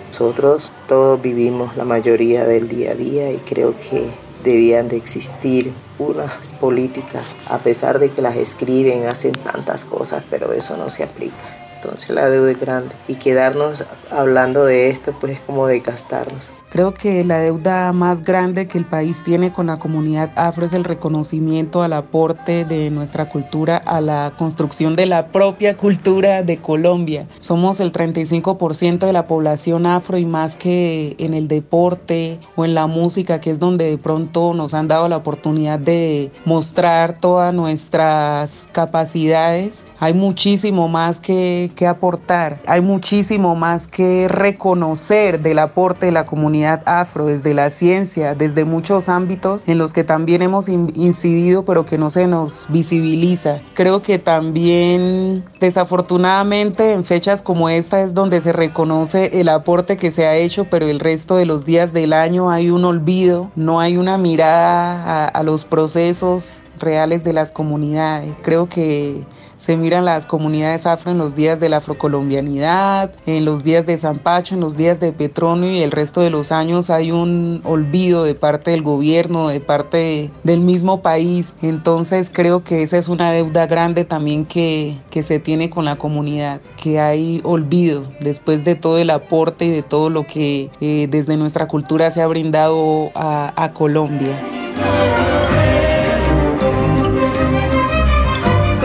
Nosotros 0.09 0.71
todos 0.87 1.21
vivimos 1.21 1.77
la 1.77 1.85
mayoría 1.85 2.45
del 2.45 2.69
día 2.69 2.93
a 2.93 2.95
día 2.95 3.33
y 3.33 3.39
creo 3.39 3.75
que 3.79 4.09
debían 4.45 4.89
de 4.89 4.97
existir 4.97 5.73
unas 5.99 6.33
políticas, 6.61 7.35
a 7.49 7.59
pesar 7.59 7.99
de 7.99 8.11
que 8.11 8.23
las 8.23 8.37
escriben, 8.37 9.07
hacen 9.07 9.33
tantas 9.33 9.85
cosas, 9.85 10.23
pero 10.31 10.53
eso 10.53 10.77
no 10.77 10.91
se 10.91 11.03
aplica. 11.03 11.64
Entonces 11.85 12.11
la 12.11 12.31
deuda 12.31 12.51
es 12.51 12.61
grande 12.61 12.95
y 13.09 13.17
quedarnos 13.17 13.85
hablando 14.11 14.65
de 14.65 14.89
esto 14.89 15.15
pues 15.21 15.35
es 15.35 15.41
como 15.41 15.67
de 15.67 15.81
gastarnos. 15.81 16.51
Creo 16.75 16.93
que 16.93 17.23
la 17.23 17.39
deuda 17.39 17.93
más 17.93 18.25
grande 18.25 18.67
que 18.67 18.79
el 18.79 18.85
país 18.85 19.23
tiene 19.23 19.53
con 19.53 19.69
la 19.69 19.77
comunidad 19.77 20.33
afro 20.35 20.67
es 20.67 20.73
el 20.73 20.83
reconocimiento 20.83 21.85
al 21.85 21.93
aporte 21.93 22.65
de 22.65 22.91
nuestra 22.91 23.29
cultura 23.29 23.77
a 23.77 24.01
la 24.01 24.33
construcción 24.37 24.97
de 24.97 25.07
la 25.07 25.29
propia 25.29 25.77
cultura 25.77 26.43
de 26.43 26.57
Colombia. 26.57 27.29
Somos 27.39 27.79
el 27.79 27.93
35% 27.93 29.07
de 29.07 29.13
la 29.13 29.23
población 29.23 29.87
afro 29.87 30.19
y 30.19 30.25
más 30.25 30.57
que 30.57 31.15
en 31.19 31.35
el 31.35 31.47
deporte 31.47 32.41
o 32.57 32.65
en 32.65 32.75
la 32.75 32.89
música, 32.89 33.41
que 33.41 33.53
es 33.53 33.61
donde 33.61 33.91
de 33.91 33.99
pronto 33.99 34.53
nos 34.53 34.75
han 34.75 34.89
dado 34.89 35.09
la 35.09 35.19
oportunidad 35.19 35.79
de 35.79 36.33
mostrar 36.45 37.21
todas 37.21 37.55
nuestras 37.55 38.69
capacidades, 38.73 39.85
hay 40.01 40.13
muchísimo 40.13 40.89
más 40.89 41.19
que, 41.21 41.71
que, 41.75 41.87
aportar, 41.87 42.61
hay 42.67 42.81
muchísimo 42.81 43.55
más 43.55 43.87
que 43.87 44.29
reconocer 44.29 45.41
del 45.41 45.59
aporte 45.59 46.07
de 46.07 46.13
la 46.13 46.25
comunidad 46.25 46.83
afro 46.87 47.27
desde 47.27 47.55
la 47.55 47.71
ciencia, 47.71 48.35
desde 48.35 48.65
muchos 48.65 49.09
ámbitos 49.09 49.69
en 49.69 49.79
los 49.79 49.93
que 49.93 50.05
también 50.05 50.43
hemos 50.43 50.69
incidido 50.69 51.65
pero 51.65 51.85
que 51.85 51.99
no 51.99 52.11
se 52.11 52.27
nos 52.27 52.67
visibiliza. 52.69 53.61
Creo 53.75 54.03
que 54.03 54.19
también 54.19 55.45
desafortunadamente 55.61 56.93
en 56.93 57.05
fechas 57.05 57.43
como 57.43 57.69
esta 57.69 58.03
es 58.03 58.15
donde 58.15 58.41
se 58.41 58.53
reconoce 58.53 59.41
el 59.41 59.49
aporte 59.49 59.97
que 59.97 60.11
se 60.11 60.27
ha 60.27 60.37
hecho, 60.37 60.67
pero 60.71 60.87
el 60.87 61.01
resto 61.01 61.37
de 61.37 61.47
los 61.47 61.65
días 61.65 61.93
del 61.93 62.13
año 62.13 62.51
hay 62.51 62.71
un 62.71 62.85
olvido, 62.85 63.51
no 63.57 63.81
hay 63.81 63.97
una 63.97 64.19
mirada 64.19 65.25
a, 65.25 65.27
a 65.27 65.43
los 65.43 65.65
procesos 65.65 66.61
reales 66.79 67.25
de 67.25 67.33
las 67.33 67.53
comunidades. 67.53 68.35
Creo 68.43 68.69
que 68.69 69.25
se 69.65 69.79
miran 69.79 70.05
las 70.05 70.27
comunidades 70.27 70.85
afro 70.85 71.11
en 71.11 71.17
los 71.17 71.35
días 71.35 71.59
de 71.59 71.71
la 71.71 71.79
afrocolombianidad, 71.79 73.11
en 73.25 73.47
los 73.47 73.65
días 73.65 73.87
de 73.87 73.97
San 73.97 74.19
Pacho, 74.19 74.55
en 74.55 74.61
los 74.61 74.77
días 74.77 75.01
de 75.01 75.11
Petronio 75.13 75.71
y 75.71 75.83
el 75.83 75.91
resto 75.91 76.21
de 76.21 76.29
los 76.29 76.53
años 76.53 76.91
hay 76.91 77.13
un 77.13 77.63
olvido 77.65 78.25
de 78.25 78.35
parte 78.35 78.73
del 78.73 78.83
gobierno, 78.83 79.49
de 79.49 79.61
parte 79.61 80.31
del 80.43 80.61
mismo 80.61 81.01
país. 81.01 81.55
Entonces 81.63 82.31
creo 82.31 82.63
que 82.63 82.83
esa 82.83 82.99
es 82.99 83.09
una 83.09 83.33
deuda 83.33 83.67
grande 83.67 84.05
también 84.05 84.45
que, 84.45 84.99
que 85.09 85.23
se 85.23 85.39
tiene 85.39 85.71
con 85.71 85.87
la 85.87 85.97
comunidad, 85.97 86.61
que 86.77 87.01
hay 87.01 87.41
olvido 87.43 88.05
después 88.21 88.65
de 88.65 88.75
todo 88.75 88.99
el 88.99 89.09
aporte 89.09 89.65
y 89.65 89.71
de 89.71 89.83
todo 89.83 90.11
lo 90.11 90.27
que 90.27 90.69
eh, 90.83 91.07
desde 91.09 91.39
nuestra 91.39 91.69
cultura 91.69 92.11
se 92.11 92.21
ha 92.21 92.27
brindado 92.27 93.13
a, 93.15 93.55
a 93.57 93.73
Colombia. 93.73 94.39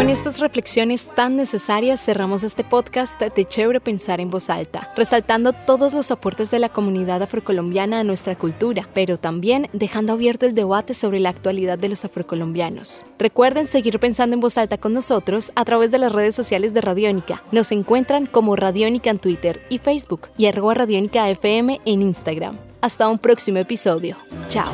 Con 0.10 0.13
estas 0.17 0.39
reflexiones 0.39 1.12
tan 1.13 1.36
necesarias 1.36 2.04
cerramos 2.04 2.41
este 2.41 2.63
podcast 2.63 3.22
de 3.22 3.45
Chévere 3.45 3.80
Pensar 3.80 4.19
en 4.19 4.32
Voz 4.32 4.50
Alta, 4.50 4.91
resaltando 4.95 5.54
todos 5.54 5.93
los 5.93 6.10
aportes 6.10 6.50
de 6.50 6.58
la 6.58 6.69
comunidad 6.69 7.22
afrocolombiana 7.22 8.00
a 8.00 8.04
nuestra 8.04 8.36
cultura, 8.36 8.89
pero 8.95 9.17
también 9.17 9.69
dejando 9.72 10.13
abierto 10.13 10.48
el 10.48 10.56
debate 10.56 10.95
sobre 10.95 11.19
la 11.19 11.30
actualidad 11.30 11.78
de 11.78 11.89
los 11.89 12.06
afrocolombianos. 12.06 13.06
Recuerden 13.19 13.67
seguir 13.67 14.00
pensando 14.00 14.34
en 14.34 14.39
voz 14.39 14.58
alta 14.58 14.80
con 14.80 14.93
nosotros 14.93 15.52
a 15.54 15.63
través 15.63 15.91
de 15.91 16.00
las 16.00 16.12
redes 16.12 16.34
sociales 16.34 16.74
de 16.74 16.82
Radiónica. 16.82 17.43
Nos 17.52 17.72
encuentran 17.72 18.26
como 18.26 18.56
Radiónica 18.56 19.12
en 19.12 19.19
Twitter 19.19 19.62
y 19.69 19.78
Facebook 19.78 20.30
y 20.39 20.48
arroba 20.48 20.74
Radiónica 20.74 21.30
en 21.30 22.02
Instagram. 22.02 22.58
Hasta 22.82 23.08
un 23.08 23.19
próximo 23.19 23.60
episodio. 23.60 24.17
Chao. 24.48 24.74